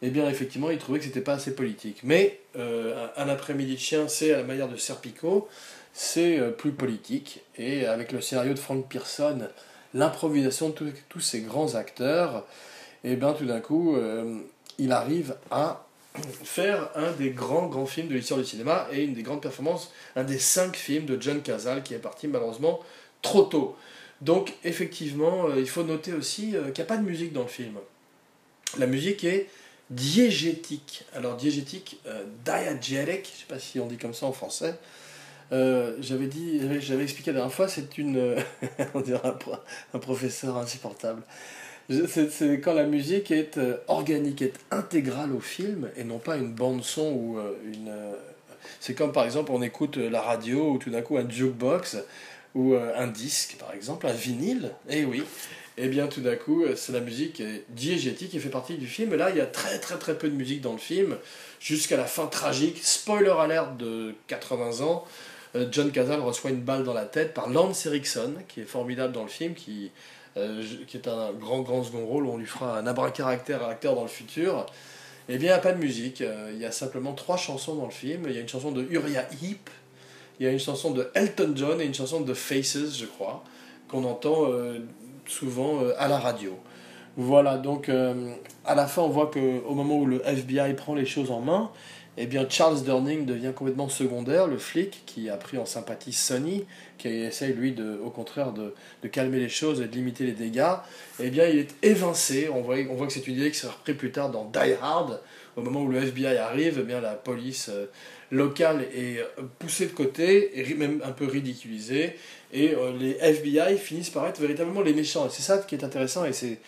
eh 0.02 0.10
bien 0.10 0.30
effectivement, 0.30 0.70
il 0.70 0.78
trouvait 0.78 1.00
que 1.00 1.06
c'était 1.06 1.22
pas 1.22 1.34
assez 1.34 1.54
politique. 1.54 2.02
Mais 2.04 2.40
euh, 2.58 3.08
un 3.18 3.28
après-midi 3.28 3.76
de 3.76 3.80
chien, 3.80 4.08
c'est 4.08 4.34
à 4.34 4.38
la 4.38 4.44
manière 4.44 4.70
de 4.70 4.78
Serpico, 4.78 5.48
c'est 5.94 6.40
euh, 6.40 6.52
plus 6.52 6.72
politique. 6.72 7.42
Et 7.58 7.86
avec 7.86 8.12
le 8.12 8.22
scénario 8.22 8.54
de 8.54 8.60
Frank 8.60 8.88
Pearson, 8.88 9.50
l'improvisation 9.94 10.70
de 10.70 10.92
tous 11.10 11.20
ces 11.20 11.42
grands 11.42 11.76
acteurs, 11.76 12.46
et 13.04 13.14
eh 13.14 13.16
bien 13.16 13.34
tout 13.34 13.46
d'un 13.46 13.60
coup, 13.60 13.96
euh, 13.96 14.40
il 14.78 14.92
arrive 14.92 15.36
à 15.52 15.86
faire 16.44 16.90
un 16.96 17.12
des 17.12 17.30
grands 17.30 17.68
grands 17.68 17.86
films 17.86 18.08
de 18.08 18.16
l'histoire 18.16 18.40
du 18.40 18.46
cinéma 18.46 18.88
et 18.92 19.04
une 19.04 19.14
des 19.14 19.24
grandes 19.24 19.42
performances, 19.42 19.92
un 20.16 20.24
des 20.24 20.40
cinq 20.40 20.76
films 20.76 21.06
de 21.06 21.22
John 21.22 21.42
Cazale 21.42 21.84
qui 21.84 21.94
est 21.94 22.00
parti 22.00 22.28
malheureusement 22.28 22.80
trop 23.22 23.44
tôt. 23.44 23.78
Donc 24.22 24.54
effectivement, 24.66 25.54
il 25.56 25.70
faut 25.70 25.84
noter 25.84 26.12
aussi 26.14 26.52
qu'il 26.52 26.74
n'y 26.74 26.82
a 26.82 26.86
pas 26.86 26.98
de 26.98 27.04
musique 27.04 27.32
dans 27.32 27.44
le 27.44 27.48
film. 27.48 27.76
La 28.78 28.86
musique 28.86 29.24
est 29.24 29.48
diégétique. 29.90 31.04
Alors 31.16 31.36
diégétique, 31.36 32.00
euh, 32.08 32.24
diegetic, 32.46 33.32
je 33.34 33.40
sais 33.40 33.46
pas 33.48 33.60
si 33.60 33.80
on 33.80 33.88
dit 33.88 33.98
comme 33.98 34.14
ça 34.14 34.26
en 34.26 34.32
français. 34.32 34.76
Euh, 35.52 35.96
j'avais 36.00 36.28
dit, 36.28 36.62
j'avais 36.80 37.04
expliqué 37.04 37.32
la 37.32 37.38
dernière 37.38 37.54
fois, 37.54 37.68
c'est 37.68 37.98
une, 37.98 38.36
on 38.94 39.02
dirait 39.02 39.22
un, 39.94 40.00
professeur 40.00 40.58
insupportable. 40.58 41.24
C'est 41.90 42.62
quand 42.62 42.76
la 42.76 42.84
musique 42.84 43.32
est 43.32 43.58
euh, 43.58 43.78
organique, 43.88 44.44
est 44.44 44.60
intégrale 44.70 45.32
au 45.34 45.40
film 45.40 45.90
et 45.98 46.04
non 46.04 46.20
pas 46.20 46.38
une 46.38 46.54
bande 46.54 46.84
son 46.84 47.12
ou 47.12 47.40
une. 47.66 47.92
c'est 48.80 48.94
comme 48.94 49.12
par 49.12 49.26
exemple 49.26 49.52
on 49.52 49.64
écoute 49.64 49.98
la 49.98 50.22
radio 50.22 50.74
ou 50.74 50.78
tout 50.78 50.92
d'un 50.92 51.02
coup 51.02 51.18
un 51.18 51.28
jukebox 51.28 51.98
ou 52.54 52.76
un 52.76 53.08
disque 53.08 53.58
par 53.60 53.74
exemple, 53.74 54.06
un 54.06 54.14
vinyle. 54.14 54.72
Eh 54.88 55.04
oui, 55.04 55.24
et 55.80 55.88
bien 55.88 56.08
tout 56.08 56.20
d'un 56.20 56.36
coup, 56.36 56.66
euh, 56.66 56.76
c'est 56.76 56.92
la 56.92 57.00
musique 57.00 57.42
diégétique 57.70 58.32
qui 58.32 58.40
fait 58.40 58.50
partie 58.50 58.76
du 58.76 58.86
film. 58.86 59.14
Et 59.14 59.18
là, 59.18 59.30
il 59.30 59.38
y 59.38 59.42
a 59.42 59.46
très 59.46 59.80
très 59.80 59.98
très 59.98 60.18
peu 60.18 60.30
de 60.30 60.36
musique 60.36 60.60
dans 60.60 60.74
le 60.74 60.78
film, 60.78 61.16
jusqu'à 61.62 61.96
la 61.96 62.04
fin 62.04 62.28
tragique. 62.28 62.80
Spoiler 62.84 63.34
alert 63.40 63.78
de 63.78 64.14
80 64.28 64.86
ans, 64.86 65.06
euh, 65.56 65.68
John 65.72 65.90
Cazale 65.92 66.20
reçoit 66.20 66.50
une 66.50 66.60
balle 66.60 66.84
dans 66.84 66.94
la 66.94 67.06
tête 67.06 67.34
par 67.34 67.50
Lance 67.50 67.86
Erickson, 67.86 68.34
qui 68.50 68.60
est 68.60 68.66
formidable 68.66 69.14
dans 69.14 69.24
le 69.24 69.30
film, 69.30 69.54
qui, 69.54 69.90
euh, 70.36 70.64
qui 70.86 70.98
est 70.98 71.08
un 71.08 71.32
grand 71.32 71.62
grand 71.62 71.82
second 71.82 72.06
rôle, 72.06 72.26
on 72.26 72.38
lui 72.38 72.46
fera 72.46 72.78
un 72.78 72.86
abracaractère 72.86 73.64
acteur 73.64 73.96
dans 73.96 74.04
le 74.04 74.10
futur. 74.10 74.66
Eh 75.30 75.38
bien, 75.38 75.48
il 75.48 75.54
n'y 75.54 75.58
a 75.58 75.60
pas 75.60 75.72
de 75.72 75.80
musique, 75.80 76.22
il 76.52 76.58
y 76.58 76.66
a 76.66 76.72
simplement 76.72 77.14
trois 77.14 77.38
chansons 77.38 77.76
dans 77.76 77.86
le 77.86 77.92
film. 77.92 78.24
Il 78.26 78.34
y 78.34 78.38
a 78.38 78.42
une 78.42 78.50
chanson 78.50 78.72
de 78.72 78.84
Uriah 78.90 79.28
Heep, 79.42 79.70
il 80.40 80.46
y 80.46 80.50
a 80.50 80.52
une 80.52 80.60
chanson 80.60 80.92
de 80.92 81.10
Elton 81.14 81.54
John 81.56 81.80
et 81.80 81.86
une 81.86 81.94
chanson 81.94 82.22
de 82.22 82.34
Faces, 82.34 82.98
je 82.98 83.06
crois, 83.06 83.44
qu'on 83.90 84.04
entend 84.06 84.52
euh, 84.52 84.80
souvent 85.30 85.82
euh, 85.82 85.94
à 85.98 86.08
la 86.08 86.20
radio. 86.20 86.58
Voilà, 87.18 87.58
donc 87.58 87.90
euh, 87.90 88.34
à 88.66 88.76
la 88.76 88.88
fin, 88.88 89.02
on 89.02 89.10
voit 89.10 89.30
qu'au 89.30 89.74
moment 89.74 89.98
où 89.98 90.06
le 90.06 90.22
FBI 90.26 90.74
prend 90.74 90.96
les 90.96 91.06
choses 91.06 91.32
en 91.32 91.42
main, 91.42 91.72
eh 92.18 92.26
bien 92.28 92.46
Charles 92.50 92.84
Durning 92.84 93.26
devient 93.26 93.52
complètement 93.56 93.90
secondaire, 93.90 94.48
le 94.48 94.58
flic 94.58 95.04
qui 95.06 95.30
a 95.30 95.38
pris 95.38 95.58
en 95.58 95.66
sympathie 95.66 96.14
Sonny, 96.14 96.66
qui 96.98 97.08
essaye 97.08 97.54
lui 97.54 97.76
au 98.04 98.10
contraire 98.10 98.52
de, 98.52 98.74
calmer 99.08 99.40
les 99.40 99.50
choses 99.50 99.82
et 99.82 99.88
de 99.88 99.96
limiter 99.96 100.26
les 100.26 100.34
dégâts. 100.34 100.76
Eh 101.20 101.30
bien, 101.30 101.46
il 101.46 101.60
est 101.60 101.76
évincé. 101.82 102.50
On 102.54 102.62
voit, 102.62 102.78
que 102.78 103.14
c'est 103.14 103.26
une 103.28 103.36
idée 103.36 103.52
qui 103.52 103.58
sera 103.58 103.74
reprise 103.74 103.96
plus 103.96 104.12
tard 104.12 104.32
dans 104.32 104.46
Die 104.46 104.74
Hard. 104.82 105.22
Au 105.56 105.62
moment 105.62 105.82
où 105.82 105.88
le 105.88 105.98
FBI 106.04 106.38
arrive, 106.38 106.78
eh 106.82 106.84
bien 106.84 107.00
la 107.00 107.14
police 107.14 107.72
locale 108.32 108.88
est 108.96 109.26
poussée 109.58 109.88
de 109.88 109.92
côté 109.92 110.60
et 110.60 110.74
même 110.76 111.02
un 111.04 111.12
peu 111.12 111.26
ridiculisée. 111.26 112.16
Et 112.52 112.74
euh, 112.74 112.92
les 112.98 113.18
FBI 113.20 113.78
finissent 113.78 114.10
par 114.10 114.28
être 114.28 114.40
véritablement 114.40 114.82
les 114.82 114.94
méchants. 114.94 115.28
Et 115.28 115.30
c'est 115.30 115.42
ça 115.42 115.58
qui 115.60 115.76
est 115.76 115.84
intéressant 115.84 116.26
et 116.26 116.34
c'est 116.34 116.60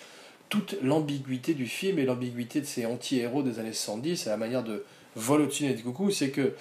toute 0.50 0.76
l'ambiguïté 0.84 1.54
du 1.54 1.65
film 1.65 1.97
et 1.97 2.04
l'ambiguïté 2.04 2.62
de 2.62 2.65
ces 2.65 2.86
anti-héros 2.86 3.41
des 3.41 3.60
années 3.60 3.74
70 3.74 4.28
à 4.28 4.32
la 4.32 4.38
manière 4.38 4.63
de 4.63 4.84
vol 5.15 5.41
au-dessus 5.41 5.67
des 5.67 5.82
coucou, 5.82 6.12
c'est 6.12 6.30
que 6.30 6.54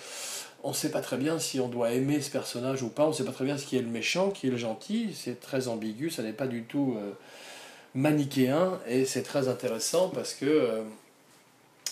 on 0.63 0.71
ne 0.71 0.75
sait 0.75 0.91
pas 0.91 1.01
très 1.01 1.17
bien 1.17 1.39
si 1.39 1.59
on 1.59 1.69
doit 1.69 1.93
aimer 1.93 2.21
ce 2.21 2.31
personnage 2.31 2.83
ou 2.83 2.89
pas, 2.89 3.05
on 3.05 3.09
ne 3.09 3.15
sait 3.15 3.25
pas 3.25 3.33
très 3.33 3.45
bien 3.45 3.57
ce 3.57 3.67
qui 3.67 3.77
est 3.77 3.83
le 3.83 3.89
méchant, 3.89 4.31
qui 4.31 4.47
est 4.47 4.51
le 4.51 4.57
gentil, 4.57 5.11
c'est 5.15 5.41
très 5.41 5.69
ambigu, 5.69 6.11
ça 6.11 6.23
n'est 6.23 6.33
pas 6.33 6.47
du 6.47 6.63
tout 6.63 6.97
euh, 6.99 7.13
manichéen, 7.95 8.79
et 8.87 9.07
c'est 9.07 9.23
très 9.23 9.49
intéressant 9.49 10.09
parce 10.11 10.35
que 10.35 10.45
euh, 10.45 10.83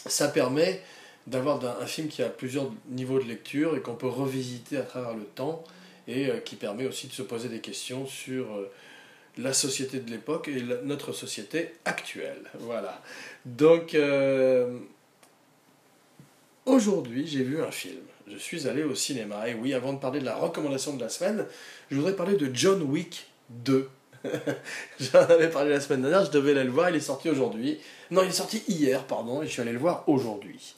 ça 0.07 0.29
permet 0.29 0.83
d'avoir 1.29 1.61
un, 1.81 1.87
film 1.87 2.09
qui 2.09 2.23
a 2.23 2.29
plusieurs 2.29 2.71
niveaux 2.89 3.19
de 3.19 3.25
lecture 3.25 3.77
et 3.77 3.81
qu'on 3.81 3.95
peut 3.95 4.09
revisiter 4.09 4.79
à 4.79 4.83
travers 4.83 5.15
le 5.15 5.25
temps 5.25 5.63
et 6.07 6.31
euh, 6.31 6.39
qui 6.39 6.57
permet 6.57 6.87
aussi 6.87 7.07
de 7.07 7.13
se 7.13 7.23
poser 7.23 7.49
des 7.49 7.61
questions 7.61 8.07
sur 8.07 8.47
euh, 8.55 8.71
la 9.37 9.53
société 9.53 10.01
de 10.01 10.11
l'époque 10.11 10.49
et 10.49 10.63
notre 10.85 11.13
société 11.13 11.75
actuelle. 11.85 12.43
Voilà. 12.61 13.03
Donc, 13.45 13.95
euh, 13.95 14.79
aujourd'hui, 16.65 17.27
j'ai 17.27 17.43
vu 17.43 17.63
un 17.63 17.71
film. 17.71 18.01
Je 18.27 18.39
suis 18.39 18.67
allé 18.67 18.83
au 18.83 18.95
cinéma. 18.95 19.49
Et 19.49 19.55
oui, 19.55 19.75
avant 19.75 19.93
de 19.93 19.99
parler 19.99 20.21
de 20.21 20.25
la 20.25 20.37
recommandation 20.37 20.97
de 20.97 21.01
la 21.01 21.09
semaine, 21.11 21.45
je 21.91 21.97
voudrais 21.97 22.17
parler 22.17 22.37
de 22.37 22.51
John 22.55 22.83
Wick 22.83 23.27
2. 23.51 23.89
J'en 25.01 25.21
avais 25.21 25.51
parlé 25.51 25.71
la 25.71 25.81
semaine 25.81 26.03
dernière, 26.03 26.25
je 26.25 26.31
devais 26.31 26.51
aller 26.51 26.65
le 26.65 26.71
voir, 26.71 26.91
il 26.91 26.97
est 26.97 27.01
sorti 27.01 27.31
aujourd'hui. 27.31 27.79
Non, 28.11 28.23
il 28.23 28.31
est 28.31 28.33
sorti 28.33 28.63
hier, 28.67 29.05
pardon, 29.05 29.43
et 29.43 29.47
je 29.47 29.53
suis 29.53 29.63
allé 29.63 29.73
le 29.73 29.79
voir 29.79 30.05
aujourd'hui. 30.09 30.75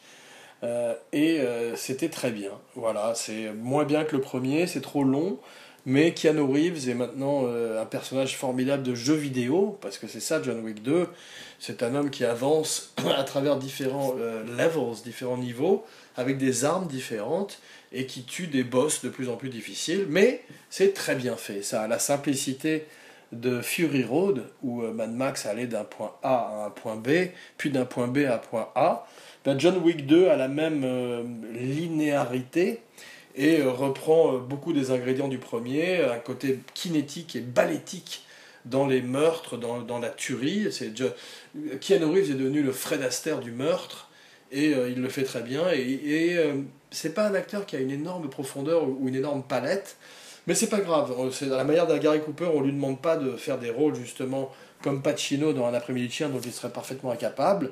Euh, 0.62 0.94
et 1.12 1.40
euh, 1.40 1.76
c'était 1.76 2.08
très 2.08 2.30
bien. 2.30 2.52
Voilà, 2.74 3.14
c'est 3.14 3.52
moins 3.52 3.84
bien 3.84 4.04
que 4.04 4.16
le 4.16 4.22
premier, 4.22 4.66
c'est 4.66 4.80
trop 4.80 5.04
long. 5.04 5.38
Mais 5.86 6.12
Keanu 6.12 6.42
Reeves 6.42 6.90
est 6.90 6.94
maintenant 6.94 7.44
euh, 7.46 7.80
un 7.80 7.86
personnage 7.86 8.36
formidable 8.36 8.82
de 8.82 8.94
jeu 8.94 9.14
vidéo, 9.14 9.78
parce 9.80 9.96
que 9.96 10.06
c'est 10.06 10.20
ça 10.20 10.42
John 10.42 10.60
Wick 10.60 10.82
2. 10.82 11.08
C'est 11.58 11.82
un 11.82 11.94
homme 11.94 12.10
qui 12.10 12.24
avance 12.24 12.92
à 13.16 13.24
travers 13.24 13.56
différents 13.56 14.14
levels, 14.14 15.02
différents 15.02 15.38
niveaux, 15.38 15.84
avec 16.16 16.36
des 16.36 16.64
armes 16.64 16.86
différentes, 16.86 17.60
et 17.92 18.06
qui 18.06 18.24
tue 18.24 18.46
des 18.46 18.62
boss 18.62 19.02
de 19.02 19.08
plus 19.08 19.30
en 19.30 19.36
plus 19.36 19.48
difficiles. 19.48 20.04
Mais 20.08 20.42
c'est 20.68 20.92
très 20.92 21.14
bien 21.14 21.36
fait. 21.36 21.62
Ça 21.62 21.82
a 21.82 21.88
la 21.88 21.98
simplicité 21.98 22.86
de 23.32 23.62
Fury 23.62 24.04
Road, 24.04 24.44
où 24.62 24.82
Mad 24.82 25.12
Max 25.12 25.46
allait 25.46 25.66
d'un 25.66 25.84
point 25.84 26.14
A 26.22 26.34
à 26.34 26.66
un 26.66 26.70
point 26.70 26.96
B, 26.96 27.28
puis 27.56 27.70
d'un 27.70 27.86
point 27.86 28.08
B 28.08 28.18
à 28.18 28.34
un 28.34 28.38
point 28.38 28.68
A. 28.74 29.06
Ben, 29.44 29.58
John 29.58 29.78
Wick 29.78 30.06
2 30.06 30.28
a 30.28 30.36
la 30.36 30.48
même 30.48 30.82
euh, 30.84 31.22
linéarité 31.54 32.82
et 33.34 33.60
euh, 33.60 33.70
reprend 33.70 34.34
euh, 34.34 34.38
beaucoup 34.38 34.74
des 34.74 34.90
ingrédients 34.90 35.28
du 35.28 35.38
premier, 35.38 36.04
un 36.04 36.18
côté 36.18 36.60
kinétique 36.74 37.36
et 37.36 37.40
balétique 37.40 38.24
dans 38.66 38.86
les 38.86 39.00
meurtres, 39.00 39.56
dans, 39.56 39.98
la 39.98 40.10
tuerie. 40.10 40.70
C'est 40.70 40.92
Keanu 41.80 42.04
Reeves 42.04 42.30
est 42.30 42.34
devenu 42.34 42.62
le 42.62 42.72
Fred 42.72 43.00
Astaire 43.00 43.40
du 43.40 43.52
meurtre 43.52 44.10
et 44.52 44.72
il 44.72 45.00
le 45.00 45.08
fait 45.08 45.22
très 45.22 45.40
bien. 45.40 45.72
Et, 45.72 45.80
et 45.80 46.38
c'est 46.90 47.14
pas 47.14 47.26
un 47.26 47.34
acteur 47.34 47.64
qui 47.64 47.74
a 47.76 47.78
une 47.78 47.90
énorme 47.90 48.28
profondeur 48.28 48.86
ou 48.86 49.08
une 49.08 49.14
énorme 49.14 49.42
palette, 49.42 49.96
mais 50.46 50.54
c'est 50.54 50.68
pas 50.68 50.80
grave. 50.80 51.10
C'est 51.32 51.46
dans 51.46 51.56
la 51.56 51.64
manière 51.64 51.86
d'un 51.86 51.96
Gary 51.96 52.20
Cooper, 52.20 52.50
on 52.52 52.60
lui 52.60 52.72
demande 52.72 53.00
pas 53.00 53.16
de 53.16 53.34
faire 53.36 53.56
des 53.56 53.70
rôles 53.70 53.94
justement 53.94 54.52
comme 54.82 55.00
Pacino 55.00 55.54
dans 55.54 55.66
Un 55.66 55.72
après-midi 55.72 56.10
chien 56.10 56.28
dont 56.28 56.40
il 56.40 56.52
serait 56.52 56.72
parfaitement 56.72 57.12
incapable 57.12 57.70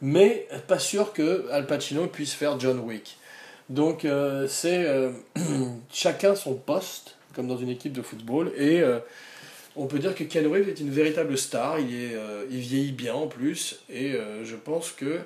mais 0.00 0.46
pas 0.66 0.78
sûr 0.78 1.12
que 1.12 1.46
Al 1.50 1.66
Pacino 1.66 2.06
puisse 2.06 2.32
faire 2.32 2.58
John 2.58 2.80
Wick. 2.80 3.16
Donc 3.68 4.04
euh, 4.04 4.46
c'est 4.48 4.84
euh, 4.86 5.10
chacun 5.92 6.34
son 6.34 6.54
poste, 6.54 7.16
comme 7.34 7.48
dans 7.48 7.58
une 7.58 7.68
équipe 7.68 7.92
de 7.92 8.02
football, 8.02 8.52
et 8.56 8.80
euh, 8.80 8.98
on 9.76 9.86
peut 9.86 9.98
dire 9.98 10.14
que 10.14 10.24
Ken 10.24 10.46
Reeves 10.46 10.68
est 10.68 10.80
une 10.80 10.90
véritable 10.90 11.36
star, 11.36 11.78
il, 11.78 11.94
est, 11.94 12.16
il 12.50 12.58
vieillit 12.58 12.92
bien 12.92 13.14
en 13.14 13.28
plus, 13.28 13.78
et 13.88 14.16
je 14.42 14.56
pense 14.56 14.90
que 14.90 15.20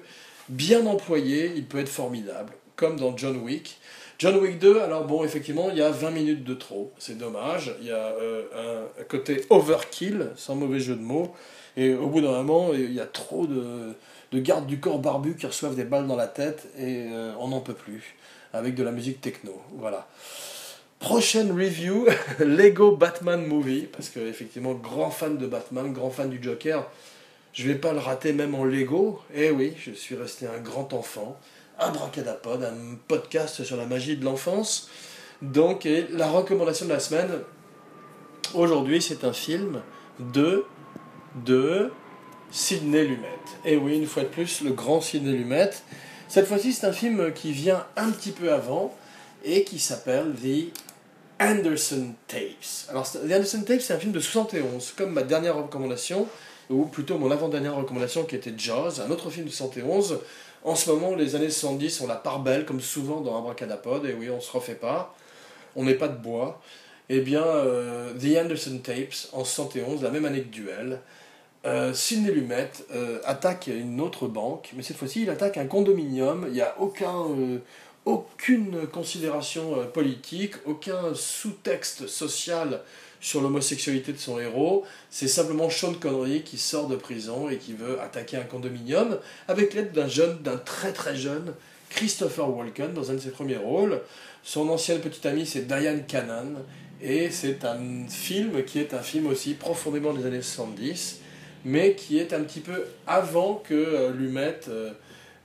bien 0.51 0.85
employé, 0.85 1.53
il 1.57 1.65
peut 1.65 1.79
être 1.79 1.89
formidable, 1.89 2.53
comme 2.77 3.01
dans 3.01 3.17
John 3.17 3.39
Wick. 3.39 3.79
John 4.19 4.37
Wick 4.37 4.59
2, 4.59 4.81
alors 4.81 5.07
bon, 5.07 5.25
effectivement, 5.25 5.71
il 5.71 5.79
y 5.79 5.83
a 5.83 5.91
20 5.91 6.11
minutes 6.11 6.45
de 6.45 6.53
trop, 6.53 6.93
c'est 6.99 7.17
dommage, 7.17 7.75
il 7.81 7.87
y 7.87 7.93
a 7.93 8.15
un 9.01 9.05
côté 9.05 9.47
overkill, 9.49 10.29
sans 10.37 10.55
mauvais 10.55 10.81
jeu 10.81 10.97
de 10.97 11.01
mots, 11.01 11.35
et 11.79 11.95
au 11.95 12.09
bout 12.09 12.21
d'un 12.21 12.43
moment, 12.43 12.75
il 12.75 12.93
y 12.93 13.01
a 13.01 13.07
trop 13.07 13.47
de 13.47 13.95
de 14.33 14.40
gardes 14.40 14.66
du 14.66 14.81
corps 14.81 14.99
barbu 14.99 15.37
qui 15.37 15.47
reçoivent 15.47 15.77
des 15.77 15.85
balles 15.85 16.07
dans 16.07 16.16
la 16.16 16.27
tête 16.27 16.68
et 16.79 17.09
euh, 17.11 17.33
on 17.38 17.49
n'en 17.49 17.61
peut 17.61 17.75
plus. 17.75 18.16
Avec 18.55 18.75
de 18.75 18.83
la 18.83 18.92
musique 18.92 19.21
techno. 19.21 19.62
Voilà. 19.77 20.09
Prochaine 20.99 21.53
review, 21.53 22.07
Lego 22.38 22.97
Batman 22.97 23.47
Movie. 23.47 23.88
Parce 23.90 24.09
que, 24.09 24.21
effectivement, 24.21 24.75
grand 24.75 25.11
fan 25.11 25.38
de 25.38 25.47
Batman, 25.47 25.92
grand 25.92 26.11
fan 26.11 26.31
du 26.31 26.42
Joker. 26.42 26.87
Je 27.53 27.66
vais 27.66 27.75
pas 27.75 27.92
le 27.92 27.99
rater 27.99 28.33
même 28.33 28.55
en 28.55 28.64
Lego. 28.64 29.21
Eh 29.35 29.51
oui, 29.51 29.75
je 29.79 29.92
suis 29.92 30.14
resté 30.14 30.47
un 30.47 30.61
grand 30.61 30.92
enfant. 30.92 31.38
Un 31.79 31.90
bracadapod, 31.90 32.62
un 32.62 32.97
podcast 33.09 33.64
sur 33.64 33.77
la 33.77 33.87
magie 33.87 34.16
de 34.16 34.25
l'enfance. 34.25 34.90
Donc, 35.40 35.88
la 36.11 36.29
recommandation 36.29 36.87
de 36.87 36.92
la 36.92 37.01
semaine, 37.01 37.31
aujourd'hui, 38.55 39.03
c'est 39.03 39.25
un 39.25 39.33
film 39.33 39.83
de. 40.21 40.64
de. 41.45 41.90
Sidney 42.53 43.05
Lumet. 43.05 43.29
Et 43.65 43.77
oui, 43.79 43.97
une 43.97 44.07
fois 44.07 44.25
de 44.25 44.29
plus, 44.29 44.61
le 44.61 44.73
grand 44.73 45.01
Sidney 45.01 45.33
Lumet. 45.33 45.71
Cette 46.29 46.47
fois-ci, 46.47 46.75
c'est 46.75 46.87
un 46.87 46.93
film 46.93 47.33
qui 47.33 47.51
vient 47.51 47.87
un 47.97 48.11
petit 48.11 48.31
peu 48.31 48.53
avant 48.53 48.95
et 49.43 49.65
qui 49.65 49.79
s'appelle 49.79 50.35
The 50.35 50.71
Anderson 51.41 52.12
Tapes. 52.29 52.91
Alors, 52.91 53.11
The 53.11 53.33
Anderson 53.33 53.62
Tapes, 53.67 53.81
c'est 53.81 53.95
un 53.95 53.99
film 53.99 54.12
de 54.12 54.21
71, 54.21 54.93
comme 54.97 55.12
ma 55.12 55.23
dernière 55.23 55.57
recommandation, 55.57 56.29
ou 56.69 56.85
plutôt 56.85 57.17
mon 57.19 57.31
avant-dernière 57.31 57.75
recommandation 57.75 58.25
qui 58.25 58.37
était 58.37 58.53
Jaws, 58.57 59.01
un 59.01 59.11
autre 59.11 59.31
film 59.31 59.47
de 59.47 59.51
71. 59.51 60.21
En 60.62 60.77
ce 60.77 60.91
moment, 60.91 61.15
les 61.15 61.35
années 61.35 61.51
70 61.51 62.03
ont 62.03 62.07
la 62.07 62.17
part 62.17 62.41
belle, 62.41 62.67
comme 62.67 62.83
souvent 62.83 63.23
dans 63.23 63.37
Abracadapod, 63.38 64.05
et 64.05 64.12
oui, 64.12 64.29
on 64.31 64.41
se 64.41 64.53
refait 64.53 64.75
pas, 64.75 65.15
on 65.75 65.85
n'est 65.85 65.95
pas 65.95 66.09
de 66.09 66.19
bois. 66.19 66.61
Eh 67.09 67.21
bien, 67.21 67.45
euh, 67.45 68.12
The 68.15 68.45
Anderson 68.45 68.79
Tapes, 68.83 69.29
en 69.33 69.45
71, 69.45 70.03
la 70.03 70.11
même 70.11 70.27
année 70.27 70.43
que 70.43 70.55
Duel, 70.55 71.01
euh, 71.64 71.94
Sidney 71.94 72.33
Lumet 72.33 72.70
euh, 72.92 73.20
attaque 73.25 73.68
une 73.68 74.01
autre 74.01 74.27
banque, 74.27 74.72
mais 74.75 74.83
cette 74.83 74.96
fois-ci 74.96 75.22
il 75.22 75.31
attaque 75.31 75.59
un 75.59 75.66
condominium. 75.66 76.44
Il 76.48 76.55
n'y 76.55 76.61
a 76.61 76.75
euh, 76.81 77.59
aucune 78.05 78.87
considération 78.88 79.87
politique, 79.94 80.55
aucun 80.66 81.14
sous-texte 81.14 82.09
social 82.09 82.81
sur 83.21 83.40
l'homosexualité 83.40 84.13
de 84.13 84.19
son 84.19 84.40
héros. 84.40 84.85
C'est 85.08 85.29
simplement 85.29 85.71
Sean 85.71 85.94
Connery 85.94 86.42
qui 86.42 86.58
sort 86.58 86.88
de 86.88 86.96
prison 86.96 87.48
et 87.48 87.58
qui 87.58 87.75
veut 87.75 88.00
attaquer 88.00 88.38
un 88.38 88.42
condominium 88.42 89.19
avec 89.46 89.75
l'aide 89.75 89.92
d'un 89.92 90.08
jeune, 90.08 90.38
d'un 90.42 90.56
très 90.56 90.92
très 90.92 91.15
jeune 91.15 91.54
Christopher 91.90 92.50
Walken 92.50 92.92
dans 92.92 93.13
un 93.13 93.15
de 93.15 93.21
ses 93.21 93.31
premiers 93.31 93.56
rôles. 93.56 94.00
Son 94.42 94.69
ancienne 94.69 95.00
petite 95.00 95.27
amie 95.27 95.46
c'est 95.46 95.69
Diane 95.69 96.04
Cannon 96.06 96.56
et 97.00 97.31
c'est 97.31 97.65
un 97.65 98.08
film 98.08 98.65
qui 98.65 98.81
est 98.81 98.94
un 98.94 99.02
film 99.02 99.29
aussi 99.29 99.54
profondément 99.54 100.13
des 100.13 100.27
années 100.27 100.42
70 100.42 101.21
mais 101.65 101.94
qui 101.94 102.19
est 102.19 102.33
un 102.33 102.42
petit 102.42 102.60
peu 102.60 102.87
avant 103.06 103.54
que 103.56 103.75
euh, 103.75 104.13
Lumet 104.13 104.60
euh, 104.69 104.92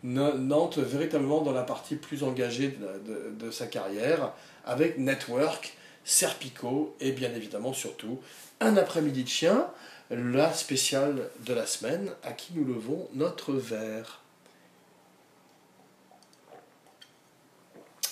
n'entre 0.03 0.81
véritablement 0.81 1.41
dans 1.41 1.51
la 1.51 1.63
partie 1.63 1.95
plus 1.95 2.23
engagée 2.23 2.77
de, 3.05 3.45
de, 3.45 3.51
sa 3.51 3.67
carrière, 3.67 4.31
avec 4.65 4.97
Network, 4.97 5.75
Serpico 6.03 6.95
et 6.99 7.11
bien 7.11 7.33
évidemment 7.33 7.73
surtout 7.73 8.19
Un 8.59 8.77
après-midi 8.77 9.23
de 9.23 9.29
chien, 9.29 9.67
la 10.09 10.53
spéciale 10.53 11.29
de 11.45 11.53
la 11.53 11.65
semaine 11.65 12.11
à 12.23 12.31
qui 12.31 12.53
nous 12.53 12.63
levons 12.63 13.07
notre 13.13 13.53
verre. 13.53 14.21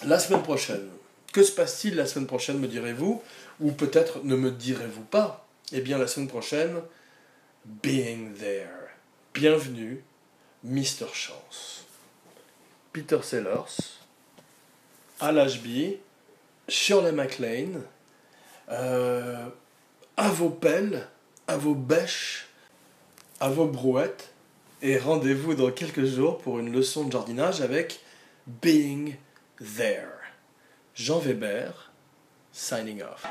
La 0.06 0.20
semaine 0.20 0.44
prochaine. 0.44 0.90
Que 1.32 1.44
se 1.44 1.52
passe-t-il 1.52 1.96
la 1.96 2.06
semaine 2.06 2.28
prochaine, 2.28 2.60
me 2.60 2.68
direz-vous? 2.68 3.22
Ou 3.62 3.72
peut-être 3.72 4.24
ne 4.24 4.36
me 4.36 4.52
direz-vous 4.52 5.04
pas? 5.04 5.46
Eh 5.72 5.82
bien, 5.82 5.98
la 5.98 6.08
semaine 6.08 6.28
prochaine, 6.28 6.76
Being 7.66 8.36
There. 8.36 8.92
Bienvenue, 9.34 10.04
Mr. 10.64 11.12
Chance. 11.12 11.86
Peter 12.94 13.24
Sellers, 13.24 13.98
Al 15.20 15.40
Ashby, 15.40 15.98
Shirley 16.70 17.12
MacLaine, 17.12 17.82
euh, 18.70 19.48
à 20.16 20.30
vos 20.30 20.52
pelles, 20.52 21.08
à 21.48 21.58
vos 21.58 21.74
bêches, 21.74 22.46
à 23.40 23.50
vos 23.50 23.66
brouettes, 23.66 24.30
et 24.84 25.00
rendez-vous 25.00 25.56
dans 25.56 25.72
quelques 25.72 26.06
jours 26.06 26.38
pour 26.38 26.60
une 26.60 26.72
leçon 26.72 27.06
de 27.06 27.12
jardinage 27.12 27.62
avec 27.62 28.00
Being 28.46 29.16
There. 29.58 30.20
Jean 30.94 31.18
Weber, 31.18 31.92
signing 32.52 33.02
off. 33.02 33.26